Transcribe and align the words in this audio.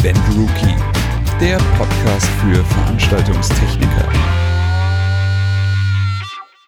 Event 0.00 0.18
Rookie, 0.36 0.76
der 1.40 1.56
Podcast 1.76 2.26
für 2.40 2.62
Veranstaltungstechniker. 2.64 4.08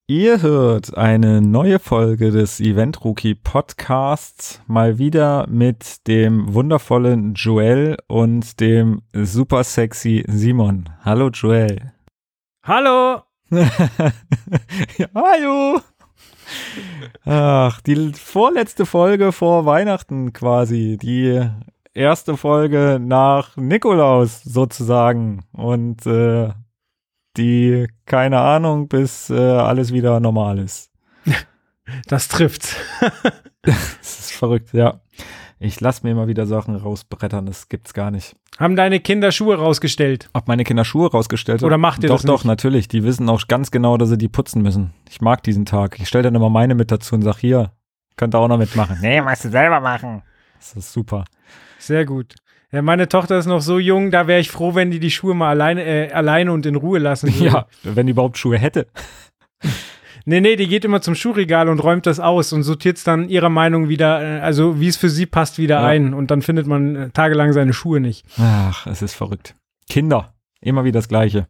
Ihr 0.09 0.43
hört 0.43 0.99
eine 0.99 1.41
neue 1.41 1.79
Folge 1.79 2.33
des 2.33 2.59
Event 2.59 3.05
Rookie 3.05 3.37
Podcasts, 3.37 4.61
mal 4.67 4.99
wieder 4.99 5.47
mit 5.49 6.09
dem 6.09 6.53
wundervollen 6.53 7.35
Joel 7.35 7.99
und 8.09 8.59
dem 8.59 9.03
super 9.13 9.63
sexy 9.63 10.25
Simon. 10.27 10.89
Hallo 11.05 11.29
Joel. 11.29 11.93
Hallo. 12.65 13.23
ja, 13.51 15.09
hallo. 15.15 15.81
Ach, 17.27 17.81
die 17.83 18.13
vorletzte 18.13 18.87
Folge 18.87 19.31
vor 19.31 19.67
Weihnachten 19.67 20.33
quasi. 20.33 20.99
Die 21.01 21.49
erste 22.01 22.37
Folge 22.37 22.99
nach 23.01 23.57
Nikolaus 23.57 24.43
sozusagen. 24.43 25.45
Und 25.53 26.07
äh, 26.07 26.51
die, 27.37 27.87
keine 28.07 28.41
Ahnung, 28.41 28.89
bis 28.89 29.31
äh, 29.31 29.35
alles 29.35 29.93
wieder 29.93 30.21
normal 30.21 30.59
ist. 30.59 30.91
Das 32.07 32.29
trifft's. 32.29 32.77
das 33.63 33.99
ist 34.05 34.33
verrückt, 34.33 34.73
ja. 34.73 35.01
Ich 35.59 35.81
lasse 35.81 36.05
mir 36.05 36.13
immer 36.13 36.29
wieder 36.29 36.47
Sachen 36.47 36.77
rausbrettern, 36.77 37.47
das 37.47 37.69
gibt's 37.69 37.95
gar 37.95 38.13
nicht. 38.13 38.37
Haben 38.61 38.77
deine 38.77 39.01
Kinder 39.01 39.33
Schuhe 39.33 39.59
rausgestellt? 39.59 40.31
Ob 40.33 40.47
meine 40.47 40.63
Kinder 40.63 40.85
Schuhe 40.85 41.11
rausgestellt 41.11 41.63
haben? 41.63 41.67
Oder 41.67 41.79
macht 41.79 42.05
ihr 42.05 42.09
doch, 42.09 42.17
das? 42.17 42.23
Doch, 42.27 42.43
doch, 42.43 42.45
natürlich. 42.45 42.87
Die 42.87 43.03
wissen 43.03 43.29
auch 43.29 43.49
ganz 43.49 43.73
genau, 43.73 43.97
dass 43.97 44.11
sie 44.11 44.19
die 44.19 44.29
putzen 44.29 44.63
müssen. 44.63 44.93
Ich 45.09 45.21
mag 45.21 45.43
diesen 45.43 45.67
Tag. 45.67 45.99
Ich 45.99 46.07
stelle 46.07 46.23
dann 46.23 46.37
immer 46.37 46.49
meine 46.49 46.77
mit 46.77 46.93
dazu 46.93 47.17
und 47.17 47.23
sag, 47.23 47.39
hier, 47.39 47.73
könnt 48.17 48.37
ihr 48.37 48.39
auch 48.39 48.47
noch 48.47 48.59
mitmachen. 48.59 48.99
Nee, 49.01 49.21
musst 49.21 49.47
du 49.47 49.51
selber 49.51 49.81
machen. 49.81 50.23
Das 50.61 50.75
ist 50.75 50.93
super. 50.93 51.25
Sehr 51.79 52.05
gut. 52.05 52.35
Ja, 52.73 52.83
meine 52.83 53.09
Tochter 53.09 53.37
ist 53.39 53.47
noch 53.47 53.61
so 53.63 53.79
jung, 53.79 54.11
da 54.11 54.27
wäre 54.29 54.39
ich 54.41 54.51
froh, 54.51 54.75
wenn 54.77 54.91
die 54.93 55.01
die 55.01 55.11
Schuhe 55.11 55.35
mal 55.35 55.49
alleine, 55.51 55.85
äh, 55.85 56.13
alleine 56.13 56.53
und 56.53 56.67
in 56.67 56.77
Ruhe 56.77 56.99
lassen 57.01 57.35
würde. 57.41 57.45
Ja, 57.45 57.67
wenn 57.83 58.07
die 58.07 58.13
überhaupt 58.13 58.39
Schuhe 58.39 58.59
hätte. 58.59 58.87
Nee, 60.27 60.43
nee, 60.43 60.55
die 60.55 60.69
geht 60.69 60.85
immer 60.85 61.01
zum 61.01 61.15
Schuhregal 61.15 61.71
und 61.71 61.79
räumt 61.83 62.05
das 62.07 62.21
aus 62.21 62.53
und 62.53 62.63
sortiert 62.63 62.99
es 62.99 63.05
dann 63.05 63.31
ihrer 63.31 63.49
Meinung 63.49 63.89
wieder, 63.89 64.21
äh, 64.23 64.41
also 64.41 64.79
wie 64.79 64.87
es 64.87 64.99
für 64.99 65.09
sie 65.09 65.25
passt, 65.25 65.57
wieder 65.59 65.77
Ja. 65.81 65.87
ein. 65.87 66.13
Und 66.13 66.31
dann 66.31 66.43
findet 66.43 66.67
man 66.67 66.95
äh, 66.95 67.11
tagelang 67.11 67.55
seine 67.55 67.73
Schuhe 67.73 68.01
nicht. 68.01 68.27
Ach, 68.39 68.87
es 68.87 69.01
ist 69.01 69.15
verrückt. 69.15 69.55
Kinder, 69.89 70.35
immer 70.61 70.85
wieder 70.85 70.99
das 70.99 71.09
Gleiche. 71.09 71.49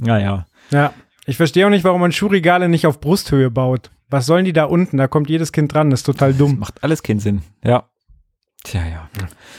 Naja. 0.00 0.46
Ja. 0.70 0.92
Ich 1.26 1.36
verstehe 1.36 1.66
auch 1.66 1.70
nicht, 1.70 1.84
warum 1.84 2.00
man 2.00 2.10
Schuhregale 2.10 2.70
nicht 2.70 2.86
auf 2.86 3.00
Brusthöhe 3.00 3.50
baut. 3.50 3.90
Was 4.08 4.24
sollen 4.24 4.46
die 4.46 4.54
da 4.54 4.64
unten? 4.64 4.96
Da 4.96 5.06
kommt 5.06 5.28
jedes 5.28 5.52
Kind 5.52 5.74
dran, 5.74 5.90
das 5.90 6.00
ist 6.00 6.04
total 6.06 6.32
dumm. 6.32 6.58
Macht 6.58 6.82
alles 6.82 7.02
keinen 7.02 7.20
Sinn. 7.20 7.42
Ja. 7.62 7.90
Tja, 8.64 8.84
ja. 8.84 9.08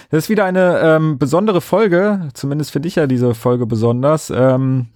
Das 0.10 0.26
ist 0.26 0.30
wieder 0.30 0.46
eine 0.46 0.80
ähm, 0.80 1.18
besondere 1.18 1.62
Folge. 1.62 2.30
Zumindest 2.34 2.72
finde 2.72 2.88
ich 2.88 2.96
ja 2.96 3.08
diese 3.08 3.34
Folge 3.34 3.66
besonders. 3.66 4.30
Ähm, 4.30 4.88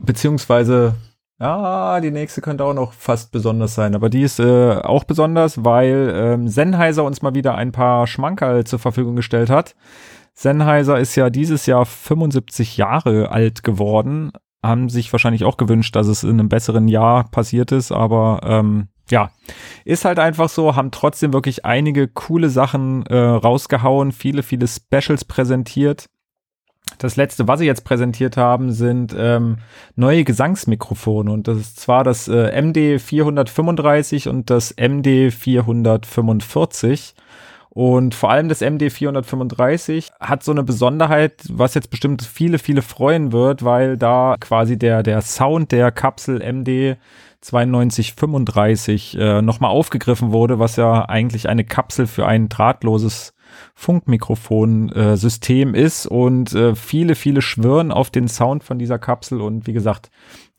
beziehungsweise, 0.00 0.94
ja, 1.40 2.00
die 2.00 2.10
nächste 2.10 2.40
könnte 2.40 2.64
auch 2.64 2.74
noch 2.74 2.92
fast 2.92 3.32
besonders 3.32 3.74
sein. 3.74 3.94
Aber 3.94 4.08
die 4.08 4.22
ist 4.22 4.38
äh, 4.38 4.76
auch 4.76 5.04
besonders, 5.04 5.64
weil 5.64 6.12
ähm, 6.14 6.48
Sennheiser 6.48 7.04
uns 7.04 7.22
mal 7.22 7.34
wieder 7.34 7.54
ein 7.54 7.72
paar 7.72 8.06
Schmankerl 8.06 8.64
zur 8.64 8.78
Verfügung 8.78 9.16
gestellt 9.16 9.50
hat. 9.50 9.74
Sennheiser 10.34 10.98
ist 10.98 11.14
ja 11.14 11.30
dieses 11.30 11.66
Jahr 11.66 11.86
75 11.86 12.76
Jahre 12.76 13.30
alt 13.30 13.62
geworden. 13.62 14.32
Haben 14.62 14.88
sich 14.88 15.12
wahrscheinlich 15.12 15.44
auch 15.44 15.56
gewünscht, 15.56 15.94
dass 15.94 16.06
es 16.06 16.24
in 16.24 16.30
einem 16.30 16.48
besseren 16.48 16.88
Jahr 16.88 17.30
passiert 17.30 17.70
ist, 17.72 17.92
aber 17.92 18.40
ähm, 18.44 18.88
ja, 19.10 19.30
ist 19.84 20.04
halt 20.04 20.18
einfach 20.18 20.48
so, 20.48 20.76
haben 20.76 20.90
trotzdem 20.90 21.32
wirklich 21.32 21.64
einige 21.64 22.08
coole 22.08 22.48
Sachen 22.48 23.04
äh, 23.06 23.16
rausgehauen, 23.16 24.12
viele, 24.12 24.42
viele 24.42 24.66
Specials 24.66 25.24
präsentiert. 25.24 26.08
Das 26.98 27.16
letzte, 27.16 27.48
was 27.48 27.60
sie 27.60 27.66
jetzt 27.66 27.84
präsentiert 27.84 28.36
haben, 28.36 28.72
sind 28.72 29.14
ähm, 29.18 29.58
neue 29.96 30.24
Gesangsmikrofone 30.24 31.30
und 31.30 31.48
das 31.48 31.58
ist 31.58 31.80
zwar 31.80 32.04
das 32.04 32.28
äh, 32.28 32.60
MD 32.60 33.00
435 33.00 34.28
und 34.28 34.50
das 34.50 34.74
MD 34.76 35.30
445. 35.32 37.14
Und 37.70 38.14
vor 38.14 38.30
allem 38.30 38.48
das 38.48 38.60
MD 38.60 38.88
435 38.88 40.12
hat 40.20 40.44
so 40.44 40.52
eine 40.52 40.62
Besonderheit, 40.62 41.42
was 41.50 41.74
jetzt 41.74 41.90
bestimmt 41.90 42.22
viele, 42.22 42.60
viele 42.60 42.82
freuen 42.82 43.32
wird, 43.32 43.64
weil 43.64 43.96
da 43.96 44.36
quasi 44.38 44.78
der, 44.78 45.02
der 45.02 45.20
Sound 45.22 45.72
der 45.72 45.90
Kapsel 45.90 46.40
MD 46.40 46.96
9235 47.52 49.18
äh, 49.18 49.42
nochmal 49.42 49.70
aufgegriffen 49.70 50.32
wurde, 50.32 50.58
was 50.58 50.76
ja 50.76 51.08
eigentlich 51.08 51.48
eine 51.48 51.64
Kapsel 51.64 52.06
für 52.06 52.26
ein 52.26 52.48
drahtloses 52.48 53.34
Funkmikrofon-System 53.74 55.74
ist. 55.74 56.06
Und 56.06 56.54
äh, 56.54 56.74
viele, 56.74 57.14
viele 57.14 57.42
schwören 57.42 57.92
auf 57.92 58.10
den 58.10 58.28
Sound 58.28 58.64
von 58.64 58.78
dieser 58.78 58.98
Kapsel. 58.98 59.40
Und 59.40 59.66
wie 59.66 59.72
gesagt, 59.72 60.10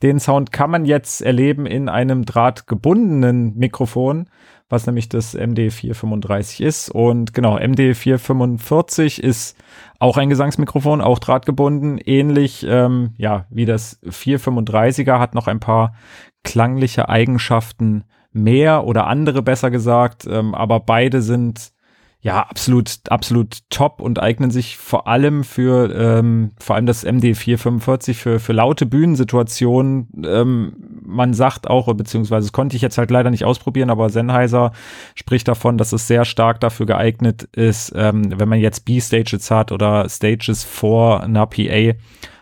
den 0.02 0.20
Sound 0.20 0.52
kann 0.52 0.70
man 0.70 0.84
jetzt 0.84 1.22
erleben 1.22 1.66
in 1.66 1.88
einem 1.88 2.24
drahtgebundenen 2.24 3.56
Mikrofon, 3.56 4.28
was 4.68 4.86
nämlich 4.86 5.08
das 5.08 5.36
MD435 5.36 6.62
ist 6.62 6.90
und 6.90 7.34
genau, 7.34 7.56
MD445 7.56 9.20
ist 9.20 9.56
auch 9.98 10.16
ein 10.16 10.28
Gesangsmikrofon, 10.28 11.00
auch 11.00 11.18
drahtgebunden, 11.18 11.98
ähnlich 11.98 12.66
ähm, 12.68 13.14
ja 13.16 13.46
wie 13.50 13.64
das 13.64 14.00
435er 14.02 15.18
hat 15.18 15.34
noch 15.34 15.46
ein 15.46 15.60
paar 15.60 15.94
klangliche 16.42 17.08
Eigenschaften 17.08 18.04
mehr 18.32 18.84
oder 18.84 19.06
andere 19.06 19.42
besser 19.42 19.70
gesagt, 19.70 20.26
ähm, 20.26 20.54
aber 20.54 20.80
beide 20.80 21.22
sind 21.22 21.72
ja 22.20 22.42
absolut 22.42 22.98
absolut 23.08 23.58
top 23.70 24.00
und 24.00 24.20
eignen 24.20 24.50
sich 24.50 24.76
vor 24.76 25.06
allem 25.06 25.44
für 25.44 25.94
ähm, 25.94 26.50
vor 26.58 26.74
allem 26.74 26.86
das 26.86 27.04
MD 27.04 27.36
445 27.36 28.18
für 28.18 28.40
für 28.40 28.52
laute 28.52 28.84
Bühnensituationen. 28.84 30.08
Ähm, 30.24 30.95
man 31.06 31.34
sagt 31.34 31.68
auch 31.68 31.92
beziehungsweise 31.94 32.46
das 32.46 32.52
konnte 32.52 32.76
ich 32.76 32.82
jetzt 32.82 32.98
halt 32.98 33.10
leider 33.10 33.30
nicht 33.30 33.44
ausprobieren, 33.44 33.90
aber 33.90 34.10
Sennheiser 34.10 34.72
spricht 35.14 35.48
davon, 35.48 35.78
dass 35.78 35.92
es 35.92 36.06
sehr 36.06 36.24
stark 36.24 36.60
dafür 36.60 36.86
geeignet 36.86 37.44
ist, 37.54 37.92
ähm, 37.96 38.38
wenn 38.38 38.48
man 38.48 38.60
jetzt 38.60 38.84
B-Stages 38.84 39.50
hat 39.50 39.72
oder 39.72 40.08
Stages 40.08 40.64
vor 40.64 41.22
einer 41.22 41.46
PA, 41.46 41.94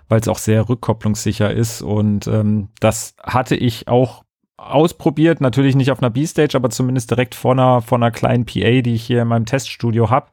weil 0.08 0.20
es 0.20 0.28
auch 0.28 0.38
sehr 0.38 0.68
rückkopplungssicher 0.68 1.50
ist 1.50 1.82
und 1.82 2.26
ähm, 2.26 2.68
das 2.80 3.14
hatte 3.22 3.56
ich 3.56 3.88
auch 3.88 4.24
ausprobiert, 4.56 5.40
natürlich 5.40 5.74
nicht 5.74 5.90
auf 5.90 6.02
einer 6.02 6.10
B-Stage, 6.10 6.56
aber 6.56 6.70
zumindest 6.70 7.10
direkt 7.10 7.34
vor 7.34 7.52
einer, 7.52 7.82
vor 7.82 7.98
einer 7.98 8.10
kleinen 8.10 8.46
PA, 8.46 8.80
die 8.82 8.94
ich 8.94 9.04
hier 9.04 9.22
in 9.22 9.28
meinem 9.28 9.46
Teststudio 9.46 10.10
habe. 10.10 10.28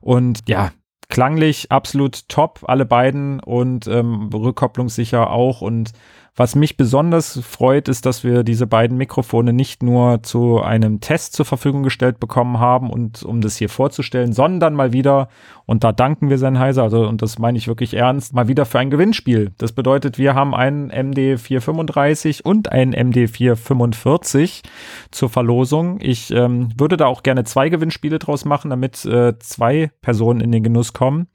Und 0.00 0.40
ja, 0.48 0.72
klanglich 1.08 1.70
absolut 1.70 2.28
top, 2.28 2.60
alle 2.66 2.84
beiden 2.84 3.40
und 3.40 3.86
ähm, 3.86 4.30
rückkopplungssicher 4.32 5.30
auch. 5.30 5.60
Und 5.60 5.92
was 6.34 6.54
mich 6.54 6.78
besonders 6.78 7.38
freut, 7.40 7.88
ist, 7.88 8.06
dass 8.06 8.24
wir 8.24 8.42
diese 8.42 8.66
beiden 8.66 8.96
Mikrofone 8.96 9.52
nicht 9.52 9.82
nur 9.82 10.22
zu 10.22 10.62
einem 10.62 11.00
Test 11.00 11.34
zur 11.34 11.44
Verfügung 11.44 11.82
gestellt 11.82 12.20
bekommen 12.20 12.58
haben 12.58 12.88
und 12.88 13.22
um 13.22 13.42
das 13.42 13.56
hier 13.56 13.68
vorzustellen, 13.68 14.32
sondern 14.32 14.72
mal 14.74 14.94
wieder, 14.94 15.28
und 15.66 15.84
da 15.84 15.92
danken 15.92 16.30
wir 16.30 16.38
Sennheiser, 16.38 16.84
also 16.84 17.06
und 17.06 17.20
das 17.20 17.38
meine 17.38 17.58
ich 17.58 17.68
wirklich 17.68 17.92
ernst, 17.92 18.32
mal 18.32 18.48
wieder 18.48 18.64
für 18.64 18.78
ein 18.78 18.88
Gewinnspiel. 18.88 19.52
Das 19.58 19.72
bedeutet, 19.72 20.16
wir 20.16 20.34
haben 20.34 20.54
einen 20.54 20.90
MD435 20.90 22.42
und 22.42 22.72
einen 22.72 22.94
MD445 22.94 24.62
zur 25.10 25.28
Verlosung. 25.28 25.98
Ich 26.00 26.30
ähm, 26.30 26.70
würde 26.78 26.96
da 26.96 27.06
auch 27.06 27.22
gerne 27.22 27.44
zwei 27.44 27.68
Gewinnspiele 27.68 28.18
draus 28.18 28.46
machen, 28.46 28.70
damit 28.70 29.04
äh, 29.04 29.38
zwei 29.38 29.90
Personen 30.00 30.40
in 30.40 30.50
den 30.50 30.62
Genuss 30.62 30.94
kommen. 30.94 31.26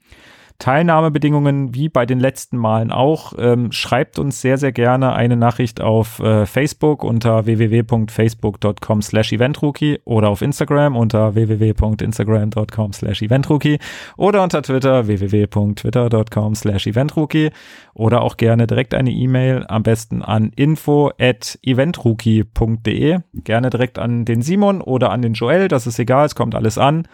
Teilnahmebedingungen 0.58 1.72
wie 1.74 1.88
bei 1.88 2.04
den 2.04 2.18
letzten 2.18 2.56
Malen 2.56 2.90
auch. 2.90 3.32
Ähm, 3.38 3.70
schreibt 3.70 4.18
uns 4.18 4.40
sehr, 4.40 4.58
sehr 4.58 4.72
gerne 4.72 5.12
eine 5.12 5.36
Nachricht 5.36 5.80
auf 5.80 6.18
äh, 6.18 6.46
Facebook 6.46 7.04
unter 7.04 7.46
www.facebook.com 7.46 9.02
slash 9.02 9.32
eventrookie 9.32 10.00
oder 10.04 10.28
auf 10.30 10.42
Instagram 10.42 10.96
unter 10.96 11.36
www.instagram.com 11.36 12.92
slash 12.92 13.22
eventrookie 13.22 13.78
oder 14.16 14.42
unter 14.42 14.62
Twitter 14.62 15.06
www.twitter.com 15.06 16.54
slash 16.56 16.88
eventrookie 16.88 17.50
oder 17.94 18.22
auch 18.22 18.36
gerne 18.36 18.66
direkt 18.66 18.94
eine 18.94 19.10
E-Mail 19.10 19.64
am 19.68 19.84
besten 19.84 20.22
an 20.22 20.50
info 20.56 21.12
at 21.20 21.58
eventrookie.de. 21.62 23.18
Gerne 23.44 23.70
direkt 23.70 23.98
an 24.00 24.24
den 24.24 24.42
Simon 24.42 24.80
oder 24.80 25.10
an 25.10 25.22
den 25.22 25.34
Joel, 25.34 25.68
das 25.68 25.86
ist 25.86 26.00
egal, 26.00 26.26
es 26.26 26.34
kommt 26.34 26.56
alles 26.56 26.78
an. 26.78 27.06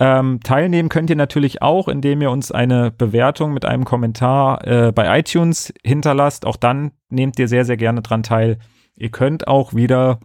Ähm, 0.00 0.40
teilnehmen 0.42 0.88
könnt 0.88 1.10
ihr 1.10 1.16
natürlich 1.16 1.62
auch, 1.62 1.86
indem 1.86 2.20
ihr 2.20 2.30
uns 2.30 2.50
eine 2.50 2.90
Bewertung 2.90 3.52
mit 3.52 3.64
einem 3.64 3.84
Kommentar 3.84 4.66
äh, 4.66 4.92
bei 4.92 5.18
iTunes 5.20 5.72
hinterlasst. 5.84 6.46
Auch 6.46 6.56
dann 6.56 6.92
nehmt 7.10 7.38
ihr 7.38 7.46
sehr, 7.46 7.64
sehr 7.64 7.76
gerne 7.76 8.02
dran 8.02 8.24
teil. 8.24 8.58
Ihr 8.96 9.10
könnt 9.10 9.46
auch 9.46 9.74
wieder, 9.74 10.18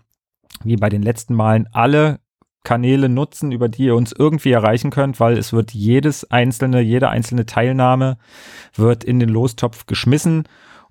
wie 0.63 0.75
bei 0.75 0.89
den 0.89 1.03
letzten 1.03 1.35
Malen, 1.35 1.67
alle 1.71 2.19
Kanäle 2.63 3.09
nutzen, 3.09 3.51
über 3.51 3.69
die 3.69 3.85
ihr 3.85 3.95
uns 3.95 4.11
irgendwie 4.11 4.51
erreichen 4.51 4.89
könnt, 4.89 5.19
weil 5.19 5.37
es 5.37 5.53
wird 5.53 5.71
jedes 5.71 6.29
einzelne, 6.29 6.81
jede 6.81 7.09
einzelne 7.09 7.45
Teilnahme 7.45 8.17
wird 8.75 9.03
in 9.03 9.19
den 9.19 9.29
Lostopf 9.29 9.85
geschmissen. 9.85 10.43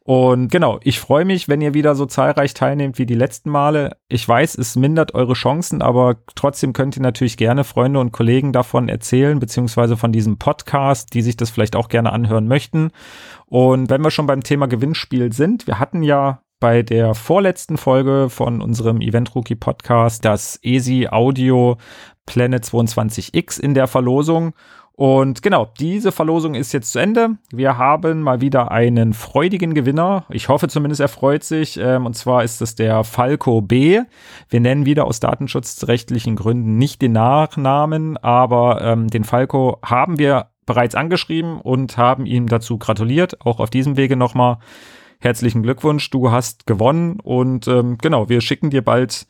Und 0.09 0.51
genau, 0.51 0.81
ich 0.83 1.01
freue 1.01 1.27
mich, 1.27 1.51
wenn 1.51 1.61
ihr 1.61 1.75
wieder 1.75 1.95
so 1.95 2.07
zahlreich 2.07 2.55
teilnehmt 2.55 2.99
wie 2.99 3.05
die 3.05 3.13
letzten 3.13 3.51
Male. 3.51 3.99
Ich 4.09 4.27
weiß, 4.27 4.57
es 4.57 4.75
mindert 4.75 5.13
eure 5.15 5.35
Chancen, 5.35 5.83
aber 5.83 6.17
trotzdem 6.35 6.73
könnt 6.73 6.97
ihr 6.97 7.03
natürlich 7.03 7.37
gerne 7.37 7.63
Freunde 7.63 8.01
und 8.01 8.11
Kollegen 8.11 8.55
davon 8.55 8.89
erzählen, 8.89 9.39
beziehungsweise 9.39 9.99
von 9.99 10.11
diesem 10.11 10.39
Podcast, 10.39 11.13
die 11.13 11.21
sich 11.21 11.37
das 11.37 11.51
vielleicht 11.51 11.77
auch 11.77 11.91
gerne 11.91 12.11
anhören 12.11 12.49
möchten. 12.49 12.91
Und 13.45 13.91
wenn 13.91 14.01
wir 14.01 14.11
schon 14.11 14.27
beim 14.27 14.43
Thema 14.43 14.67
Gewinnspiel 14.67 15.31
sind, 15.35 15.67
wir 15.67 15.79
hatten 15.79 16.03
ja 16.03 16.41
bei 16.59 16.83
der 16.83 17.15
vorletzten 17.15 17.77
Folge 17.77 18.31
von 18.31 18.63
unserem 18.63 19.03
Event 19.03 19.35
Rookie 19.35 19.57
Podcast 19.57 20.25
das 20.25 20.59
ESI 20.63 21.09
Audio 21.11 21.77
Planet 22.25 22.65
22X 22.65 23.61
in 23.61 23.75
der 23.75 23.87
Verlosung. 23.87 24.55
Und 24.99 25.43
genau, 25.43 25.71
diese 25.79 26.11
Verlosung 26.11 26.57
ist 26.57 26.73
jetzt 26.73 26.91
zu 26.91 26.99
Ende. 26.99 27.37
Wir 27.53 27.79
haben 27.79 28.21
mal 28.21 28.41
wieder 28.41 28.73
einen 28.73 29.15
freudigen 29.15 29.73
Gewinner. 29.73 30.25
Ich 30.29 30.49
hoffe 30.49 30.67
zumindest, 30.67 31.01
er 31.01 31.07
freut 31.07 31.45
sich. 31.45 31.77
Ähm, 31.77 32.05
und 32.05 32.15
zwar 32.15 32.43
ist 32.43 32.61
es 32.61 32.75
der 32.75 33.05
Falco 33.05 33.61
B. 33.61 34.01
Wir 34.49 34.61
nennen 34.61 34.87
wieder 34.87 35.05
aus 35.05 35.21
datenschutzrechtlichen 35.21 36.35
Gründen 36.35 36.79
nicht 36.79 37.01
den 37.01 37.13
Nachnamen, 37.13 38.17
aber 38.17 38.83
ähm, 38.83 39.07
den 39.07 39.23
Falco 39.23 39.79
haben 39.85 40.19
wir 40.19 40.49
bereits 40.67 40.97
angeschrieben 40.97 41.61
und 41.61 41.97
haben 41.97 42.27
ihm 42.27 42.49
dazu 42.49 42.77
gratuliert. 42.77 43.47
Auch 43.47 43.61
auf 43.61 43.71
diesem 43.71 43.97
Wege 43.97 44.17
nochmal 44.17 44.59
herzlichen 45.21 45.63
Glückwunsch. 45.63 46.11
Du 46.11 46.33
hast 46.33 46.67
gewonnen 46.67 47.21
und 47.21 47.69
ähm, 47.69 47.99
genau, 47.99 48.29
wir 48.29 48.41
schicken 48.41 48.71
dir 48.71 48.83
bald 48.83 49.29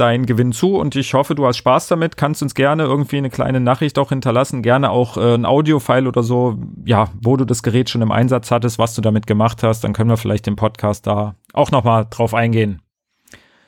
deinen 0.00 0.26
Gewinn 0.26 0.52
zu 0.52 0.76
und 0.76 0.96
ich 0.96 1.14
hoffe, 1.14 1.34
du 1.34 1.46
hast 1.46 1.58
Spaß 1.58 1.88
damit. 1.88 2.16
Kannst 2.16 2.42
uns 2.42 2.54
gerne 2.54 2.84
irgendwie 2.84 3.18
eine 3.18 3.30
kleine 3.30 3.60
Nachricht 3.60 3.98
auch 3.98 4.08
hinterlassen, 4.08 4.62
gerne 4.62 4.90
auch 4.90 5.16
äh, 5.16 5.34
ein 5.34 5.44
Audio-File 5.44 6.06
oder 6.06 6.22
so, 6.22 6.58
ja, 6.84 7.08
wo 7.22 7.36
du 7.36 7.44
das 7.44 7.62
Gerät 7.62 7.90
schon 7.90 8.02
im 8.02 8.10
Einsatz 8.10 8.50
hattest, 8.50 8.78
was 8.78 8.94
du 8.94 9.02
damit 9.02 9.26
gemacht 9.26 9.62
hast, 9.62 9.84
dann 9.84 9.92
können 9.92 10.10
wir 10.10 10.16
vielleicht 10.16 10.46
im 10.48 10.56
Podcast 10.56 11.06
da 11.06 11.36
auch 11.52 11.70
nochmal 11.70 12.06
drauf 12.08 12.34
eingehen. 12.34 12.82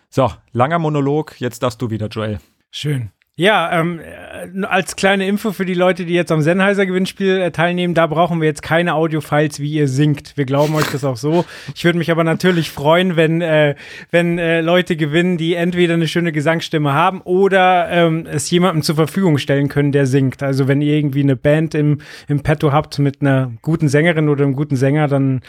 So, 0.09 0.31
langer 0.53 0.79
Monolog, 0.79 1.41
jetzt 1.41 1.63
darfst 1.63 1.81
du 1.81 1.91
wieder, 1.91 2.09
Joel. 2.09 2.39
Schön. 2.71 3.11
Ja, 3.43 3.73
ähm, 3.73 3.99
äh, 3.99 4.65
als 4.67 4.95
kleine 4.95 5.27
Info 5.27 5.51
für 5.51 5.65
die 5.65 5.75
Leute, 5.75 6.05
die 6.05 6.15
jetzt 6.15 6.31
am 6.31 6.43
Sennheiser-Gewinnspiel 6.43 7.41
äh, 7.41 7.51
teilnehmen, 7.51 7.93
da 7.93 8.07
brauchen 8.07 8.41
wir 8.41 8.47
jetzt 8.47 8.63
keine 8.63 8.95
Audio-Files, 8.95 9.59
wie 9.59 9.73
ihr 9.73 9.89
singt. 9.89 10.37
Wir 10.37 10.45
glauben 10.45 10.77
euch 10.77 10.87
das 10.93 11.03
auch 11.03 11.17
so. 11.17 11.45
Ich 11.75 11.85
würde 11.85 11.99
mich 11.99 12.13
aber 12.13 12.23
natürlich 12.23 12.71
freuen, 12.71 13.17
wenn, 13.17 13.41
äh, 13.41 13.75
wenn 14.13 14.39
äh, 14.39 14.61
Leute 14.61 14.95
gewinnen, 14.95 15.39
die 15.39 15.55
entweder 15.55 15.95
eine 15.95 16.07
schöne 16.07 16.31
Gesangsstimme 16.31 16.93
haben 16.93 17.21
oder 17.21 17.89
ähm, 17.91 18.29
es 18.31 18.49
jemandem 18.49 18.85
zur 18.85 18.95
Verfügung 18.95 19.39
stellen 19.39 19.69
können, 19.69 19.91
der 19.91 20.07
singt. 20.07 20.41
Also 20.45 20.69
wenn 20.69 20.81
ihr 20.81 20.95
irgendwie 20.95 21.25
eine 21.25 21.35
Band 21.35 21.75
im, 21.75 21.99
im 22.29 22.45
Petto 22.45 22.71
habt 22.71 23.01
mit 23.01 23.23
einer 23.23 23.51
guten 23.61 23.89
Sängerin 23.89 24.29
oder 24.29 24.45
einem 24.45 24.55
guten 24.55 24.77
Sänger, 24.77 25.09
dann 25.09 25.41